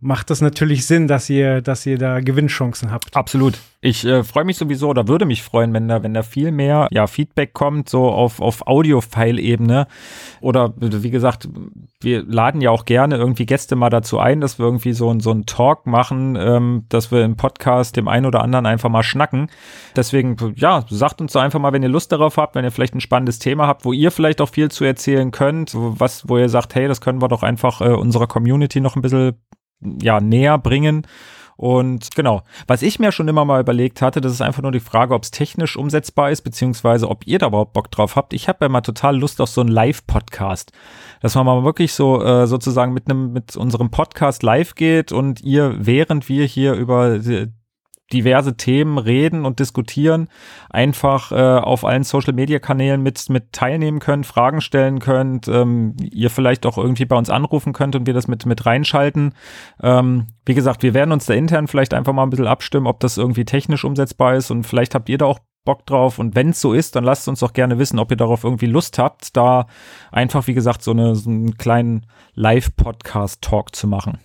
macht 0.00 0.30
das 0.30 0.40
natürlich 0.40 0.86
Sinn, 0.86 1.08
dass 1.08 1.28
ihr, 1.28 1.60
dass 1.60 1.84
ihr 1.84 1.98
da 1.98 2.20
Gewinnchancen 2.20 2.92
habt. 2.92 3.16
Absolut. 3.16 3.58
Ich 3.80 4.04
äh, 4.04 4.24
freue 4.24 4.44
mich 4.44 4.56
sowieso 4.56 4.88
oder 4.88 5.06
würde 5.06 5.24
mich 5.24 5.42
freuen, 5.42 5.72
wenn 5.72 5.86
da, 5.86 6.02
wenn 6.02 6.12
da 6.12 6.22
viel 6.22 6.50
mehr 6.50 6.88
ja, 6.90 7.06
Feedback 7.06 7.52
kommt, 7.52 7.88
so 7.88 8.08
auf, 8.08 8.40
auf 8.40 8.66
Audio-File-Ebene. 8.66 9.86
Oder 10.40 10.72
wie 10.76 11.10
gesagt, 11.10 11.48
wir 12.00 12.24
laden 12.24 12.60
ja 12.60 12.70
auch 12.70 12.84
gerne 12.84 13.16
irgendwie 13.16 13.46
Gäste 13.46 13.76
mal 13.76 13.90
dazu 13.90 14.18
ein, 14.18 14.40
dass 14.40 14.58
wir 14.58 14.66
irgendwie 14.66 14.92
so, 14.92 15.16
so 15.20 15.30
einen 15.30 15.46
Talk 15.46 15.86
machen, 15.86 16.36
ähm, 16.36 16.86
dass 16.88 17.12
wir 17.12 17.24
im 17.24 17.36
Podcast 17.36 17.96
dem 17.96 18.08
einen 18.08 18.26
oder 18.26 18.42
anderen 18.42 18.66
einfach 18.66 18.88
mal 18.88 19.04
schnacken. 19.04 19.48
Deswegen, 19.94 20.36
ja, 20.56 20.84
sagt 20.88 21.20
uns 21.20 21.32
so 21.32 21.38
einfach 21.38 21.60
mal, 21.60 21.72
wenn 21.72 21.82
ihr 21.82 21.88
Lust 21.88 22.10
darauf 22.10 22.36
habt, 22.36 22.56
wenn 22.56 22.64
ihr 22.64 22.72
vielleicht 22.72 22.94
ein 22.94 23.00
spannendes 23.00 23.38
Thema 23.38 23.68
habt, 23.68 23.84
wo 23.84 23.92
ihr 23.92 24.10
vielleicht 24.10 24.40
auch 24.40 24.48
viel 24.48 24.70
zu 24.70 24.84
erzählen 24.84 25.30
könnt, 25.30 25.72
was, 25.74 26.28
wo 26.28 26.36
ihr 26.36 26.48
sagt, 26.48 26.74
hey, 26.74 26.88
das 26.88 27.00
können 27.00 27.22
wir 27.22 27.28
doch 27.28 27.44
einfach 27.44 27.80
äh, 27.80 27.88
unserer 27.90 28.26
Community 28.26 28.80
noch 28.80 28.96
ein 28.96 29.02
bisschen 29.02 29.34
ja, 29.80 30.20
näher 30.20 30.58
bringen. 30.58 31.06
Und 31.58 32.14
genau, 32.14 32.42
was 32.68 32.82
ich 32.82 33.00
mir 33.00 33.10
schon 33.10 33.26
immer 33.26 33.44
mal 33.44 33.60
überlegt 33.60 34.00
hatte, 34.00 34.20
das 34.20 34.30
ist 34.30 34.42
einfach 34.42 34.62
nur 34.62 34.70
die 34.70 34.78
Frage, 34.78 35.12
ob 35.12 35.24
es 35.24 35.32
technisch 35.32 35.76
umsetzbar 35.76 36.30
ist, 36.30 36.42
beziehungsweise 36.42 37.08
ob 37.08 37.26
ihr 37.26 37.40
da 37.40 37.48
überhaupt 37.48 37.72
Bock 37.72 37.90
drauf 37.90 38.14
habt. 38.14 38.32
Ich 38.32 38.48
habe 38.48 38.64
ja 38.64 38.68
mal 38.68 38.80
total 38.80 39.18
Lust 39.18 39.40
auf 39.40 39.48
so 39.48 39.60
einen 39.60 39.70
Live-Podcast, 39.70 40.70
dass 41.20 41.34
man 41.34 41.46
mal 41.46 41.64
wirklich 41.64 41.94
so 41.94 42.22
äh, 42.22 42.46
sozusagen 42.46 42.92
mit 42.92 43.10
einem 43.10 43.32
mit 43.32 43.56
unserem 43.56 43.90
Podcast 43.90 44.44
live 44.44 44.76
geht 44.76 45.10
und 45.10 45.40
ihr, 45.40 45.74
während 45.78 46.28
wir 46.28 46.44
hier 46.44 46.74
über 46.74 47.18
diverse 48.12 48.56
Themen 48.56 48.98
reden 48.98 49.44
und 49.44 49.58
diskutieren, 49.58 50.28
einfach 50.70 51.32
äh, 51.32 51.58
auf 51.58 51.84
allen 51.84 52.04
Social-Media-Kanälen 52.04 53.02
mit, 53.02 53.28
mit 53.28 53.52
teilnehmen 53.52 53.98
könnt, 53.98 54.26
Fragen 54.26 54.60
stellen 54.60 54.98
könnt, 54.98 55.48
ähm, 55.48 55.96
ihr 56.00 56.30
vielleicht 56.30 56.64
auch 56.66 56.78
irgendwie 56.78 57.04
bei 57.04 57.16
uns 57.16 57.30
anrufen 57.30 57.72
könnt 57.72 57.96
und 57.96 58.06
wir 58.06 58.14
das 58.14 58.28
mit, 58.28 58.46
mit 58.46 58.64
reinschalten. 58.66 59.34
Ähm, 59.82 60.28
wie 60.46 60.54
gesagt, 60.54 60.82
wir 60.82 60.94
werden 60.94 61.12
uns 61.12 61.26
da 61.26 61.34
intern 61.34 61.68
vielleicht 61.68 61.94
einfach 61.94 62.12
mal 62.12 62.22
ein 62.22 62.30
bisschen 62.30 62.46
abstimmen, 62.46 62.86
ob 62.86 63.00
das 63.00 63.18
irgendwie 63.18 63.44
technisch 63.44 63.84
umsetzbar 63.84 64.36
ist 64.36 64.50
und 64.50 64.64
vielleicht 64.64 64.94
habt 64.94 65.08
ihr 65.08 65.18
da 65.18 65.26
auch 65.26 65.40
Bock 65.64 65.84
drauf 65.84 66.18
und 66.18 66.34
wenn 66.34 66.50
es 66.50 66.62
so 66.62 66.72
ist, 66.72 66.96
dann 66.96 67.04
lasst 67.04 67.28
uns 67.28 67.40
doch 67.40 67.52
gerne 67.52 67.78
wissen, 67.78 67.98
ob 67.98 68.10
ihr 68.10 68.16
darauf 68.16 68.42
irgendwie 68.42 68.66
Lust 68.66 68.98
habt, 68.98 69.36
da 69.36 69.66
einfach, 70.10 70.46
wie 70.46 70.54
gesagt, 70.54 70.82
so, 70.82 70.92
eine, 70.92 71.14
so 71.14 71.28
einen 71.28 71.58
kleinen 71.58 72.06
Live-Podcast-Talk 72.34 73.76
zu 73.76 73.86
machen. 73.86 74.18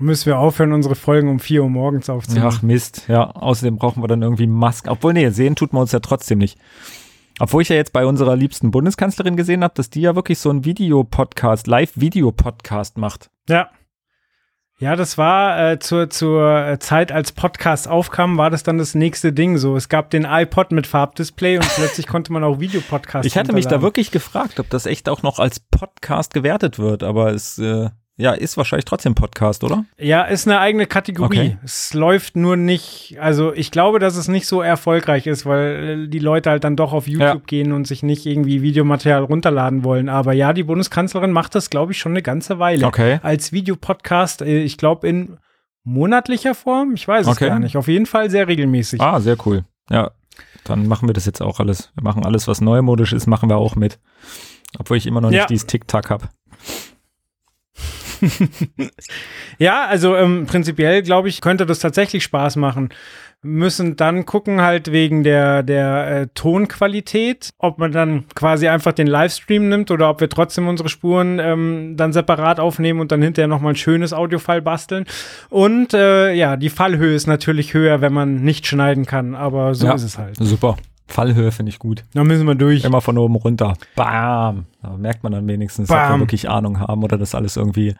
Müssen 0.00 0.26
wir 0.26 0.38
aufhören, 0.38 0.72
unsere 0.72 0.94
Folgen 0.94 1.28
um 1.28 1.40
4 1.40 1.62
Uhr 1.62 1.70
morgens 1.70 2.08
aufzunehmen. 2.08 2.46
Ach 2.46 2.62
Mist, 2.62 3.06
ja. 3.08 3.30
Außerdem 3.30 3.76
brauchen 3.76 4.02
wir 4.02 4.06
dann 4.06 4.22
irgendwie 4.22 4.46
Masken. 4.46 4.90
Obwohl, 4.90 5.12
nee, 5.12 5.28
sehen 5.30 5.56
tut 5.56 5.72
man 5.72 5.82
uns 5.82 5.92
ja 5.92 5.98
trotzdem 5.98 6.38
nicht. 6.38 6.58
Obwohl 7.40 7.62
ich 7.62 7.68
ja 7.68 7.76
jetzt 7.76 7.92
bei 7.92 8.06
unserer 8.06 8.36
liebsten 8.36 8.70
Bundeskanzlerin 8.70 9.36
gesehen 9.36 9.64
habe, 9.64 9.74
dass 9.74 9.90
die 9.90 10.00
ja 10.00 10.14
wirklich 10.14 10.38
so 10.38 10.50
einen 10.50 10.64
Videopodcast, 10.64 11.66
Live-Video-Podcast 11.66 12.98
macht. 12.98 13.30
Ja. 13.48 13.70
Ja, 14.80 14.94
das 14.94 15.18
war 15.18 15.72
äh, 15.72 15.78
zur, 15.80 16.08
zur 16.08 16.76
Zeit, 16.78 17.10
als 17.10 17.32
Podcast 17.32 17.88
aufkam, 17.88 18.38
war 18.38 18.48
das 18.48 18.62
dann 18.62 18.78
das 18.78 18.94
nächste 18.94 19.32
Ding 19.32 19.58
so. 19.58 19.74
Es 19.74 19.88
gab 19.88 20.10
den 20.10 20.24
iPod 20.24 20.70
mit 20.70 20.86
Farbdisplay 20.86 21.56
und 21.56 21.68
plötzlich 21.74 22.06
konnte 22.08 22.32
man 22.32 22.44
auch 22.44 22.60
Videopodcasts 22.60 23.26
Ich 23.26 23.36
hatte 23.36 23.52
mich 23.52 23.66
da 23.66 23.82
wirklich 23.82 24.12
gefragt, 24.12 24.60
ob 24.60 24.70
das 24.70 24.86
echt 24.86 25.08
auch 25.08 25.24
noch 25.24 25.40
als 25.40 25.58
Podcast 25.58 26.32
gewertet 26.32 26.78
wird, 26.78 27.02
aber 27.02 27.32
es 27.32 27.58
äh, 27.58 27.90
ja, 28.20 28.32
ist 28.32 28.56
wahrscheinlich 28.56 28.84
trotzdem 28.84 29.14
Podcast, 29.14 29.62
oder? 29.62 29.84
Ja, 29.96 30.24
ist 30.24 30.48
eine 30.48 30.58
eigene 30.58 30.86
Kategorie. 30.86 31.38
Okay. 31.38 31.58
Es 31.64 31.94
läuft 31.94 32.34
nur 32.34 32.56
nicht, 32.56 33.16
also 33.20 33.54
ich 33.54 33.70
glaube, 33.70 34.00
dass 34.00 34.16
es 34.16 34.26
nicht 34.26 34.48
so 34.48 34.60
erfolgreich 34.60 35.28
ist, 35.28 35.46
weil 35.46 36.08
die 36.08 36.18
Leute 36.18 36.50
halt 36.50 36.64
dann 36.64 36.74
doch 36.74 36.92
auf 36.92 37.06
YouTube 37.06 37.20
ja. 37.20 37.40
gehen 37.46 37.70
und 37.70 37.86
sich 37.86 38.02
nicht 38.02 38.26
irgendwie 38.26 38.60
Videomaterial 38.60 39.22
runterladen 39.22 39.84
wollen. 39.84 40.08
Aber 40.08 40.32
ja, 40.32 40.52
die 40.52 40.64
Bundeskanzlerin 40.64 41.30
macht 41.30 41.54
das, 41.54 41.70
glaube 41.70 41.92
ich, 41.92 41.98
schon 41.98 42.10
eine 42.10 42.22
ganze 42.22 42.58
Weile. 42.58 42.84
Okay. 42.86 43.20
Als 43.22 43.52
Videopodcast, 43.52 44.42
äh, 44.42 44.62
ich 44.62 44.76
glaube, 44.78 45.08
in 45.08 45.38
monatlicher 45.84 46.56
Form. 46.56 46.94
Ich 46.94 47.06
weiß 47.06 47.28
okay. 47.28 47.44
es 47.44 47.48
gar 47.50 47.60
nicht. 47.60 47.76
Auf 47.76 47.86
jeden 47.86 48.06
Fall 48.06 48.30
sehr 48.30 48.48
regelmäßig. 48.48 49.00
Ah, 49.00 49.20
sehr 49.20 49.36
cool. 49.46 49.62
Ja, 49.90 50.10
dann 50.64 50.88
machen 50.88 51.08
wir 51.08 51.12
das 51.12 51.24
jetzt 51.24 51.40
auch 51.40 51.60
alles. 51.60 51.92
Wir 51.94 52.02
machen 52.02 52.24
alles, 52.24 52.48
was 52.48 52.60
neumodisch 52.60 53.12
ist, 53.12 53.28
machen 53.28 53.48
wir 53.48 53.58
auch 53.58 53.76
mit. 53.76 54.00
Obwohl 54.76 54.96
ich 54.96 55.06
immer 55.06 55.20
noch 55.20 55.30
nicht 55.30 55.38
ja. 55.38 55.46
dieses 55.46 55.66
Tick-Tack 55.66 56.10
habe. 56.10 56.28
ja, 59.58 59.86
also 59.86 60.16
ähm, 60.16 60.46
prinzipiell 60.46 61.02
glaube 61.02 61.28
ich, 61.28 61.40
könnte 61.40 61.66
das 61.66 61.78
tatsächlich 61.78 62.24
Spaß 62.24 62.56
machen. 62.56 62.90
Müssen 63.40 63.94
dann 63.94 64.26
gucken 64.26 64.60
halt 64.60 64.90
wegen 64.90 65.22
der, 65.22 65.62
der 65.62 66.08
äh, 66.10 66.26
Tonqualität, 66.34 67.50
ob 67.58 67.78
man 67.78 67.92
dann 67.92 68.24
quasi 68.34 68.66
einfach 68.66 68.92
den 68.92 69.06
Livestream 69.06 69.68
nimmt 69.68 69.92
oder 69.92 70.10
ob 70.10 70.20
wir 70.20 70.28
trotzdem 70.28 70.66
unsere 70.66 70.88
Spuren 70.88 71.38
ähm, 71.38 71.94
dann 71.96 72.12
separat 72.12 72.58
aufnehmen 72.58 72.98
und 72.98 73.12
dann 73.12 73.22
hinterher 73.22 73.46
nochmal 73.46 73.74
ein 73.74 73.76
schönes 73.76 74.12
Audiofile 74.12 74.62
basteln. 74.62 75.04
Und 75.50 75.94
äh, 75.94 76.32
ja, 76.32 76.56
die 76.56 76.68
Fallhöhe 76.68 77.14
ist 77.14 77.28
natürlich 77.28 77.74
höher, 77.74 78.00
wenn 78.00 78.12
man 78.12 78.42
nicht 78.42 78.66
schneiden 78.66 79.06
kann, 79.06 79.36
aber 79.36 79.74
so 79.76 79.86
ja, 79.86 79.94
ist 79.94 80.02
es 80.02 80.18
halt. 80.18 80.36
Super. 80.40 80.76
Fallhöhe 81.08 81.50
finde 81.52 81.70
ich 81.70 81.78
gut. 81.78 82.04
Da 82.12 82.22
müssen 82.22 82.46
wir 82.46 82.54
durch. 82.54 82.84
Immer 82.84 83.00
von 83.00 83.16
oben 83.18 83.34
runter. 83.34 83.74
Bam. 83.96 84.66
Da 84.82 84.96
merkt 84.96 85.22
man 85.22 85.32
dann 85.32 85.48
wenigstens, 85.48 85.88
Bam. 85.88 86.04
ob 86.04 86.16
wir 86.16 86.20
wirklich 86.20 86.48
Ahnung 86.48 86.78
haben 86.80 87.02
oder 87.02 87.18
das 87.18 87.34
alles 87.34 87.56
irgendwie 87.56 87.94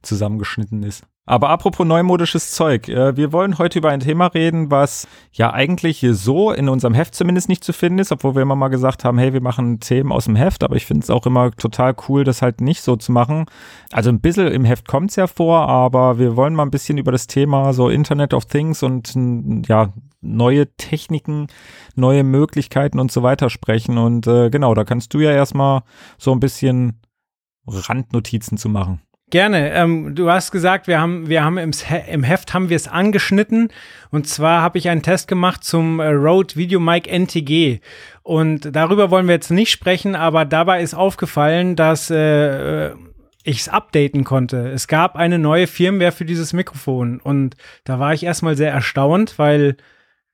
zusammengeschnitten 0.00 0.82
ist. 0.84 1.04
Aber 1.24 1.50
apropos 1.50 1.86
neumodisches 1.86 2.50
Zeug, 2.50 2.88
äh, 2.88 3.16
wir 3.16 3.32
wollen 3.32 3.58
heute 3.58 3.78
über 3.78 3.90
ein 3.90 4.00
Thema 4.00 4.26
reden, 4.26 4.72
was 4.72 5.06
ja 5.32 5.52
eigentlich 5.52 5.98
hier 5.98 6.14
so 6.14 6.50
in 6.50 6.68
unserem 6.68 6.94
Heft 6.94 7.14
zumindest 7.14 7.48
nicht 7.48 7.62
zu 7.62 7.72
finden 7.72 8.00
ist, 8.00 8.10
obwohl 8.10 8.34
wir 8.34 8.42
immer 8.42 8.56
mal 8.56 8.68
gesagt 8.68 9.04
haben, 9.04 9.18
hey, 9.18 9.32
wir 9.32 9.40
machen 9.40 9.78
Themen 9.78 10.10
aus 10.10 10.24
dem 10.24 10.34
Heft, 10.34 10.64
aber 10.64 10.74
ich 10.74 10.86
finde 10.86 11.04
es 11.04 11.10
auch 11.10 11.26
immer 11.26 11.52
total 11.52 11.94
cool, 12.08 12.24
das 12.24 12.42
halt 12.42 12.60
nicht 12.60 12.82
so 12.82 12.96
zu 12.96 13.12
machen. 13.12 13.46
Also 13.92 14.10
ein 14.10 14.20
bisschen 14.20 14.48
im 14.48 14.64
Heft 14.64 14.88
kommt 14.88 15.10
es 15.10 15.16
ja 15.16 15.28
vor, 15.28 15.68
aber 15.68 16.18
wir 16.18 16.34
wollen 16.34 16.54
mal 16.54 16.64
ein 16.64 16.72
bisschen 16.72 16.98
über 16.98 17.12
das 17.12 17.28
Thema 17.28 17.72
so 17.72 17.88
Internet 17.88 18.34
of 18.34 18.46
Things 18.46 18.82
und 18.82 19.14
ja, 19.68 19.92
neue 20.22 20.74
Techniken, 20.76 21.48
neue 21.94 22.24
Möglichkeiten 22.24 22.98
und 22.98 23.12
so 23.12 23.22
weiter 23.22 23.50
sprechen. 23.50 23.98
Und 23.98 24.26
äh, 24.26 24.50
genau, 24.50 24.74
da 24.74 24.84
kannst 24.84 25.12
du 25.14 25.20
ja 25.20 25.32
erstmal 25.32 25.82
so 26.18 26.32
ein 26.32 26.40
bisschen 26.40 27.00
Randnotizen 27.66 28.56
zu 28.56 28.68
machen. 28.68 29.02
Gerne. 29.30 29.72
Ähm, 29.72 30.14
du 30.14 30.30
hast 30.30 30.52
gesagt, 30.52 30.86
wir 30.86 31.00
haben, 31.00 31.26
wir 31.28 31.42
haben 31.42 31.56
im, 31.56 31.70
im 32.06 32.22
Heft 32.22 32.52
haben 32.52 32.68
wir 32.68 32.76
es 32.76 32.86
angeschnitten. 32.86 33.68
Und 34.10 34.28
zwar 34.28 34.60
habe 34.60 34.76
ich 34.76 34.90
einen 34.90 35.02
Test 35.02 35.26
gemacht 35.26 35.64
zum 35.64 36.00
äh, 36.00 36.08
Rode 36.08 36.54
Video 36.56 36.78
Mic 36.80 37.08
NTG. 37.08 37.80
Und 38.22 38.76
darüber 38.76 39.10
wollen 39.10 39.28
wir 39.28 39.34
jetzt 39.34 39.50
nicht 39.50 39.70
sprechen, 39.70 40.14
aber 40.14 40.44
dabei 40.44 40.82
ist 40.82 40.92
aufgefallen, 40.92 41.76
dass 41.76 42.10
äh, 42.10 42.90
ich 43.42 43.60
es 43.60 43.68
updaten 43.68 44.24
konnte. 44.24 44.68
Es 44.68 44.86
gab 44.86 45.16
eine 45.16 45.38
neue 45.38 45.66
Firmware 45.66 46.12
für 46.12 46.26
dieses 46.26 46.52
Mikrofon 46.52 47.18
und 47.18 47.56
da 47.84 47.98
war 47.98 48.12
ich 48.12 48.24
erstmal 48.24 48.56
sehr 48.56 48.72
erstaunt, 48.72 49.38
weil 49.38 49.76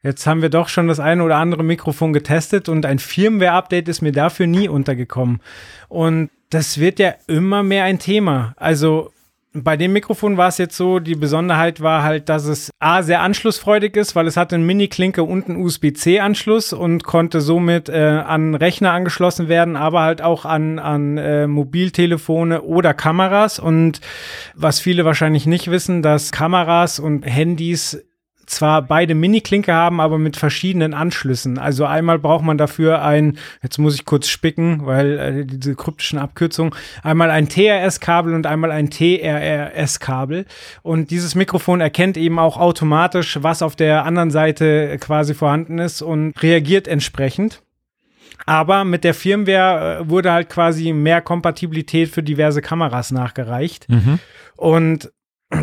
jetzt 0.02 0.26
haben 0.26 0.42
wir 0.42 0.48
doch 0.48 0.68
schon 0.68 0.88
das 0.88 1.00
eine 1.00 1.22
oder 1.22 1.36
andere 1.36 1.64
Mikrofon 1.64 2.12
getestet 2.12 2.68
und 2.68 2.86
ein 2.86 2.98
Firmware-Update 2.98 3.88
ist 3.88 4.02
mir 4.02 4.12
dafür 4.12 4.46
nie 4.46 4.68
untergekommen. 4.68 5.40
Und 5.88 6.30
das 6.50 6.78
wird 6.78 6.98
ja 6.98 7.14
immer 7.26 7.62
mehr 7.62 7.84
ein 7.84 7.98
Thema. 7.98 8.54
Also 8.56 9.12
bei 9.54 9.76
dem 9.76 9.92
Mikrofon 9.92 10.36
war 10.36 10.48
es 10.48 10.58
jetzt 10.58 10.76
so, 10.76 10.98
die 10.98 11.14
Besonderheit 11.14 11.80
war 11.80 12.02
halt, 12.02 12.28
dass 12.28 12.44
es 12.44 12.70
A, 12.78 13.02
sehr 13.02 13.22
anschlussfreudig 13.22 13.96
ist, 13.96 14.14
weil 14.14 14.26
es 14.26 14.36
hatte 14.36 14.56
einen 14.56 14.66
Mini-Klinke 14.66 15.22
und 15.22 15.48
einen 15.48 15.60
USB-C-Anschluss 15.62 16.72
und 16.72 17.04
konnte 17.04 17.40
somit 17.40 17.88
äh, 17.88 18.22
an 18.24 18.54
Rechner 18.54 18.92
angeschlossen 18.92 19.48
werden, 19.48 19.76
aber 19.76 20.02
halt 20.02 20.22
auch 20.22 20.44
an, 20.44 20.78
an 20.78 21.16
äh, 21.16 21.46
Mobiltelefone 21.46 22.62
oder 22.62 22.94
Kameras. 22.94 23.58
Und 23.58 24.00
was 24.54 24.80
viele 24.80 25.04
wahrscheinlich 25.04 25.46
nicht 25.46 25.70
wissen, 25.70 26.02
dass 26.02 26.30
Kameras 26.30 26.98
und 27.00 27.22
Handys 27.22 28.04
zwar 28.48 28.82
beide 28.82 29.14
Mini-Klinke 29.14 29.72
haben, 29.72 30.00
aber 30.00 30.18
mit 30.18 30.36
verschiedenen 30.36 30.94
Anschlüssen. 30.94 31.58
Also 31.58 31.84
einmal 31.84 32.18
braucht 32.18 32.44
man 32.44 32.58
dafür 32.58 33.02
ein, 33.02 33.38
jetzt 33.62 33.78
muss 33.78 33.94
ich 33.94 34.04
kurz 34.04 34.28
spicken, 34.28 34.86
weil 34.86 35.18
äh, 35.18 35.44
diese 35.46 35.74
kryptischen 35.74 36.18
Abkürzungen, 36.18 36.74
einmal 37.02 37.30
ein 37.30 37.48
TRS-Kabel 37.48 38.34
und 38.34 38.46
einmal 38.46 38.70
ein 38.70 38.90
TRRS-Kabel. 38.90 40.46
Und 40.82 41.10
dieses 41.10 41.34
Mikrofon 41.34 41.80
erkennt 41.80 42.16
eben 42.16 42.38
auch 42.38 42.56
automatisch, 42.56 43.38
was 43.42 43.62
auf 43.62 43.76
der 43.76 44.04
anderen 44.04 44.30
Seite 44.30 44.96
quasi 44.98 45.34
vorhanden 45.34 45.78
ist 45.78 46.02
und 46.02 46.32
reagiert 46.42 46.88
entsprechend. 46.88 47.62
Aber 48.46 48.84
mit 48.84 49.04
der 49.04 49.14
Firmware 49.14 50.00
äh, 50.00 50.08
wurde 50.08 50.32
halt 50.32 50.48
quasi 50.48 50.92
mehr 50.92 51.20
Kompatibilität 51.20 52.08
für 52.08 52.22
diverse 52.22 52.62
Kameras 52.62 53.10
nachgereicht. 53.10 53.88
Mhm. 53.88 54.18
Und 54.56 55.12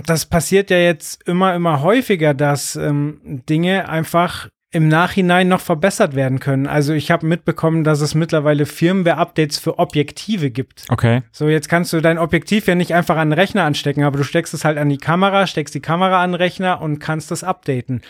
das 0.06 0.26
passiert 0.26 0.70
ja 0.70 0.78
jetzt 0.78 1.28
immer, 1.28 1.56
immer 1.56 1.82
häufiger, 1.82 2.34
dass 2.34 2.76
ähm, 2.76 3.20
Dinge 3.24 3.90
einfach 3.90 4.50
im 4.72 4.90
Nachhinein 4.90 5.48
noch 5.48 5.62
verbessert 5.62 6.16
werden 6.16 6.42
können. 6.42 6.68
Also 6.68 6.92
ich 6.92 7.10
habe 7.10 7.26
mitbekommen, 7.26 7.86
dass 7.86 8.02
es 8.02 8.14
mittlerweile 8.14 8.66
Firmware-Updates 8.66 9.58
für 9.58 9.80
Objektive 9.80 10.50
gibt. 10.52 10.84
Okay. 10.90 11.22
So, 11.32 11.48
jetzt 11.48 11.70
kannst 11.70 11.94
du 11.94 12.02
dein 12.02 12.18
Objektiv 12.18 12.68
ja 12.68 12.76
nicht 12.76 12.94
einfach 12.94 13.16
an 13.16 13.30
den 13.30 13.40
Rechner 13.40 13.64
anstecken, 13.64 14.04
aber 14.04 14.18
du 14.18 14.26
steckst 14.26 14.54
es 14.54 14.66
halt 14.66 14.78
an 14.78 14.90
die 14.90 14.98
Kamera, 14.98 15.48
steckst 15.48 15.74
die 15.76 15.80
Kamera 15.80 16.22
an 16.22 16.32
den 16.32 16.36
Rechner 16.36 16.82
und 16.82 17.00
kannst 17.00 17.32
das 17.32 17.46
updaten. 17.46 18.02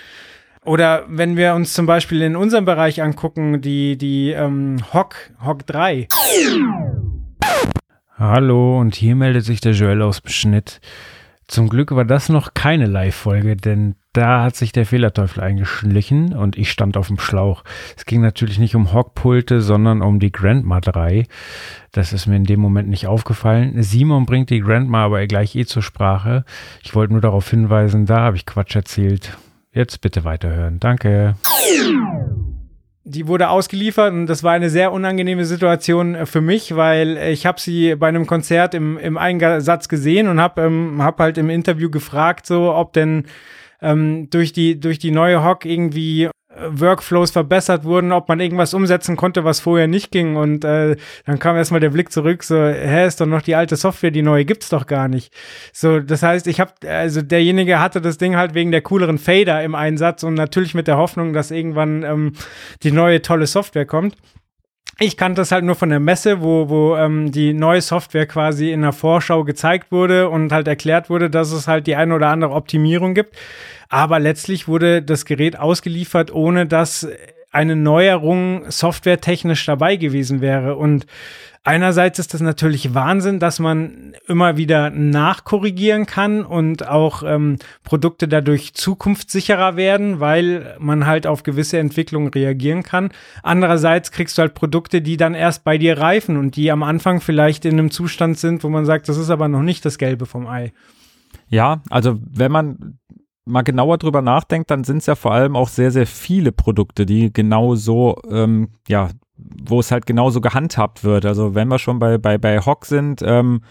Oder 0.64 1.06
wenn 1.08 1.38
wir 1.38 1.54
uns 1.54 1.74
zum 1.74 1.86
Beispiel 1.86 2.24
in 2.24 2.36
unserem 2.36 2.66
Bereich 2.66 3.04
angucken, 3.04 3.62
die, 3.62 3.96
die 3.96 4.32
ähm, 4.32 4.78
Hock, 4.92 5.16
Hock 5.46 5.68
3. 5.68 6.08
Hallo, 8.18 8.80
und 8.80 8.96
hier 8.96 9.16
meldet 9.16 9.46
sich 9.46 9.62
der 9.62 9.74
Joel 9.74 10.02
aus 10.02 10.22
dem 10.22 10.32
Schnitt. 10.32 10.82
Zum 11.48 11.70
Glück 11.70 11.92
war 11.96 12.06
das 12.06 12.30
noch 12.30 12.54
keine 12.54 12.88
Live-Folge, 12.88 13.56
denn 13.56 13.96
da 14.14 14.44
hat 14.44 14.56
sich 14.56 14.72
der 14.72 14.86
Fehlerteufel 14.86 15.44
eingeschlichen 15.44 16.34
und 16.34 16.58
ich 16.58 16.72
stand 16.72 16.98
auf 16.98 17.08
dem 17.08 17.20
Schlauch. 17.20 17.64
Es 17.96 18.06
ging 18.06 18.22
natürlich 18.22 18.58
nicht 18.58 18.76
um 18.76 18.94
Hockpulte, 18.94 19.62
sondern 19.62 20.02
um 20.02 20.20
die 20.20 20.32
Grandma 20.32 20.82
3. 20.82 21.26
Das 21.92 22.14
ist 22.14 22.26
mir 22.26 22.38
in 22.38 22.46
dem 22.46 22.60
Moment 22.60 22.90
nicht 22.90 23.08
aufgefallen. 23.08 23.82
Simon 23.84 24.26
bringt 24.26 24.50
die 24.50 24.62
Grandma 24.62 25.06
aber 25.06 25.26
gleich 25.28 25.56
eh 25.56 25.66
zur 25.66 25.84
Sprache. 25.84 26.46
Ich 26.84 26.96
wollte 26.96 27.14
nur 27.14 27.22
darauf 27.22 27.50
hinweisen, 27.50 28.06
da 28.06 28.22
habe 28.22 28.38
ich 28.38 28.46
Quatsch 28.46 28.76
erzählt. 28.76 29.38
Jetzt 29.72 30.02
bitte 30.02 30.24
weiterhören. 30.24 30.80
Danke 30.80 31.36
die 33.08 33.28
wurde 33.28 33.50
ausgeliefert 33.50 34.12
und 34.14 34.26
das 34.26 34.44
war 34.44 34.54
eine 34.54 34.72
sehr 34.72 34.92
unangenehme 34.92 35.46
Situation 35.46 36.16
äh, 36.16 36.26
für 36.26 36.42
mich, 36.42 36.76
weil 36.76 37.18
ich 37.18 37.46
habe 37.46 37.62
sie 37.62 37.96
bei 37.96 38.08
einem 38.08 38.26
Konzert 38.26 38.74
im, 38.74 38.98
im 38.98 39.18
Einsatz 39.18 39.88
gesehen 39.88 40.28
und 40.28 40.42
habe 40.42 40.64
ähm, 40.64 41.02
hab 41.02 41.20
halt 41.20 41.38
im 41.38 41.52
Interview 41.52 41.92
gefragt, 41.92 42.48
so 42.48 42.74
ob 42.74 42.94
denn 42.94 43.26
ähm, 43.82 44.30
durch 44.32 44.54
die 44.54 44.80
durch 44.80 44.98
die 44.98 45.12
neue 45.12 45.44
Hock 45.44 45.66
irgendwie 45.66 46.30
Workflows 46.70 47.32
verbessert 47.32 47.84
wurden, 47.84 48.12
ob 48.12 48.28
man 48.28 48.40
irgendwas 48.40 48.74
umsetzen 48.74 49.16
konnte, 49.16 49.44
was 49.44 49.60
vorher 49.60 49.88
nicht 49.88 50.12
ging. 50.12 50.36
Und 50.36 50.64
äh, 50.64 50.96
dann 51.26 51.40
kam 51.40 51.56
erstmal 51.56 51.80
der 51.80 51.90
Blick 51.90 52.12
zurück, 52.12 52.44
so, 52.44 52.56
hä, 52.56 53.06
ist 53.06 53.22
doch 53.22 53.26
noch 53.26 53.42
die 53.42 53.56
alte 53.56 53.76
Software, 53.76 54.12
die 54.12 54.22
neue 54.22 54.46
gibt's 54.46 54.70
doch 54.70 54.88
gar 54.88 55.08
nicht. 55.08 55.34
So, 55.74 56.00
das 56.00 56.24
heißt, 56.24 56.48
ich 56.48 56.60
habe, 56.60 56.72
also 56.88 57.22
derjenige 57.22 57.80
hatte 57.80 58.02
das 58.02 58.18
Ding 58.18 58.36
halt 58.36 58.54
wegen 58.54 58.72
der 58.72 58.82
cooleren 58.82 59.18
Fader 59.18 59.64
im 59.64 59.76
Einsatz 59.76 60.24
und 60.24 60.36
natürlich 60.36 60.74
mit 60.74 60.88
der 60.88 60.98
Hoffnung, 60.98 61.34
dass 61.34 61.52
irgendwann 61.52 62.04
ähm, 62.04 62.34
die 62.84 62.92
neue 62.92 63.22
tolle 63.22 63.48
Software 63.48 63.86
kommt. 63.86 64.16
Ich 64.98 65.18
kannte 65.18 65.42
das 65.42 65.52
halt 65.52 65.66
nur 65.66 65.76
von 65.76 65.90
der 65.90 66.00
Messe, 66.00 66.42
wo, 66.42 66.70
wo 66.70 66.96
ähm, 66.96 67.32
die 67.32 67.54
neue 67.54 67.82
Software 67.82 68.26
quasi 68.26 68.72
in 68.72 68.82
der 68.82 68.94
Vorschau 68.94 69.44
gezeigt 69.44 69.92
wurde 69.92 70.30
und 70.30 70.54
halt 70.54 70.70
erklärt 70.70 71.10
wurde, 71.10 71.30
dass 71.30 71.52
es 71.52 71.68
halt 71.68 71.86
die 71.86 71.98
eine 71.98 72.16
oder 72.16 72.30
andere 72.30 72.54
Optimierung 72.54 73.14
gibt. 73.14 73.36
Aber 73.90 74.20
letztlich 74.20 74.70
wurde 74.70 75.02
das 75.02 75.26
Gerät 75.26 75.60
ausgeliefert, 75.60 76.34
ohne 76.34 76.66
dass 76.66 77.08
eine 77.56 77.78
Neuerung 77.78 78.70
softwaretechnisch 78.70 79.66
dabei 79.66 79.96
gewesen 79.96 80.42
wäre. 80.42 80.76
Und 80.76 81.08
einerseits 81.64 82.20
ist 82.20 82.34
das 82.34 82.42
natürlich 82.42 82.94
Wahnsinn, 82.94 83.40
dass 83.40 83.60
man 83.60 84.14
immer 84.28 84.58
wieder 84.58 84.90
nachkorrigieren 84.90 86.06
kann 86.06 86.44
und 86.44 86.86
auch 86.88 87.24
ähm, 87.26 87.58
Produkte 87.84 88.28
dadurch 88.28 88.74
zukunftssicherer 88.74 89.78
werden, 89.78 90.20
weil 90.20 90.76
man 90.80 91.06
halt 91.06 91.28
auf 91.28 91.44
gewisse 91.44 91.80
Entwicklungen 91.80 92.28
reagieren 92.28 92.84
kann. 92.84 93.10
Andererseits 93.42 94.12
kriegst 94.12 94.38
du 94.38 94.42
halt 94.42 94.54
Produkte, 94.54 95.02
die 95.02 95.16
dann 95.16 95.34
erst 95.34 95.64
bei 95.64 95.78
dir 95.78 95.98
reifen 95.98 96.36
und 96.36 96.58
die 96.58 96.72
am 96.72 96.84
Anfang 96.84 97.22
vielleicht 97.22 97.64
in 97.64 97.80
einem 97.80 97.90
Zustand 97.90 98.38
sind, 98.38 98.66
wo 98.66 98.70
man 98.70 98.86
sagt, 98.86 99.08
das 99.08 99.18
ist 99.18 99.30
aber 99.30 99.48
noch 99.48 99.64
nicht 99.64 99.86
das 99.86 99.98
Gelbe 99.98 100.26
vom 100.26 100.46
Ei. 100.46 100.74
Ja, 101.48 101.82
also 101.90 102.20
wenn 102.22 102.52
man 102.52 102.98
mal 103.46 103.62
genauer 103.62 103.98
drüber 103.98 104.22
nachdenkt, 104.22 104.72
dann 104.72 104.84
sind 104.84 104.98
es 104.98 105.06
ja 105.06 105.16
vor 105.16 105.34
allem 105.34 105.56
auch 105.56 105.70
sehr, 105.70 105.92
sehr 105.92 106.08
viele 106.08 106.52
Produkte, 106.52 107.06
die 107.06 107.32
genau 107.32 107.76
so, 107.76 108.18
ähm, 108.30 108.70
ja, 108.88 109.10
wo 109.38 109.80
es 109.80 109.92
halt 109.92 110.06
genauso 110.06 110.42
gehandhabt 110.42 111.04
wird. 111.04 111.26
Also 111.26 111.56
wenn 111.56 111.68
wir 111.68 111.80
schon 111.80 112.00
bei, 112.00 112.18
bei, 112.18 112.38
bei 112.38 112.60
Hock 112.60 112.86
sind, 112.86 113.22
ähm, 113.24 113.62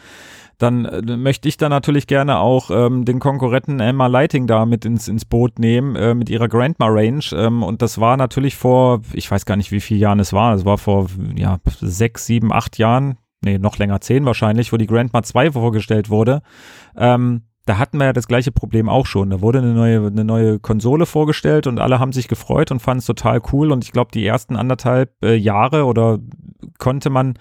dann 0.59 0.85
äh, 0.85 1.17
möchte 1.17 1.49
ich 1.49 1.57
da 1.57 1.69
natürlich 1.69 2.07
gerne 2.07 2.39
auch 2.39 2.71
ähm, 2.71 3.05
den 3.05 3.19
Konkurrenten 3.19 3.81
Emma 3.81 4.07
Lighting 4.07 4.47
da 4.47 4.67
mit 4.67 4.85
ins, 4.85 5.09
ins 5.09 5.25
Boot 5.25 5.59
nehmen, 5.59 5.97
äh, 5.97 6.15
mit 6.15 6.31
ihrer 6.31 6.49
Grandma 6.49 6.87
Range. 6.87 7.25
Ähm, 7.33 7.63
und 7.63 7.83
das 7.83 8.01
war 8.01 8.17
natürlich 8.17 8.55
vor, 8.55 9.01
ich 9.13 9.31
weiß 9.31 9.47
gar 9.47 9.57
nicht, 9.57 9.73
wie 9.73 9.81
viele 9.81 10.01
Jahren 10.01 10.21
es 10.21 10.33
war. 10.33 10.55
Es 10.55 10.65
war 10.65 10.79
vor 10.79 11.09
ja, 11.35 11.59
sechs, 11.81 12.27
sieben, 12.27 12.53
acht 12.53 12.79
Jahren, 12.79 13.19
nee, 13.45 13.59
noch 13.59 13.79
länger, 13.79 14.01
zehn 14.01 14.25
wahrscheinlich, 14.25 14.73
wo 14.73 14.77
die 14.77 14.87
Grandma 14.87 15.23
2 15.23 15.53
vorgestellt 15.53 16.09
wurde. 16.09 16.43
Ähm, 16.97 17.43
da 17.67 17.79
hatten 17.79 17.99
wir 17.99 18.07
ja 18.07 18.13
das 18.13 18.29
gleiche 18.29 18.53
Problem 18.53 18.89
auch 18.89 19.07
schon. 19.07 19.31
Da 19.31 19.41
wurde 19.41 19.59
eine 19.59 19.73
neue, 19.73 20.07
eine 20.07 20.25
neue 20.25 20.59
Konsole 20.59 21.07
vorgestellt 21.07 21.67
und 21.67 21.79
alle 21.81 21.99
haben 21.99 22.13
sich 22.13 22.29
gefreut 22.29 22.71
und 22.71 22.81
fanden 22.81 22.99
es 22.99 23.07
total 23.07 23.41
cool. 23.53 23.73
Und 23.73 23.85
ich 23.85 23.93
glaube, 23.93 24.11
die 24.13 24.27
ersten 24.27 24.57
anderthalb 24.57 25.13
äh, 25.25 25.35
Jahre 25.35 25.85
oder 25.85 26.19
konnte 26.79 27.09
man 27.09 27.35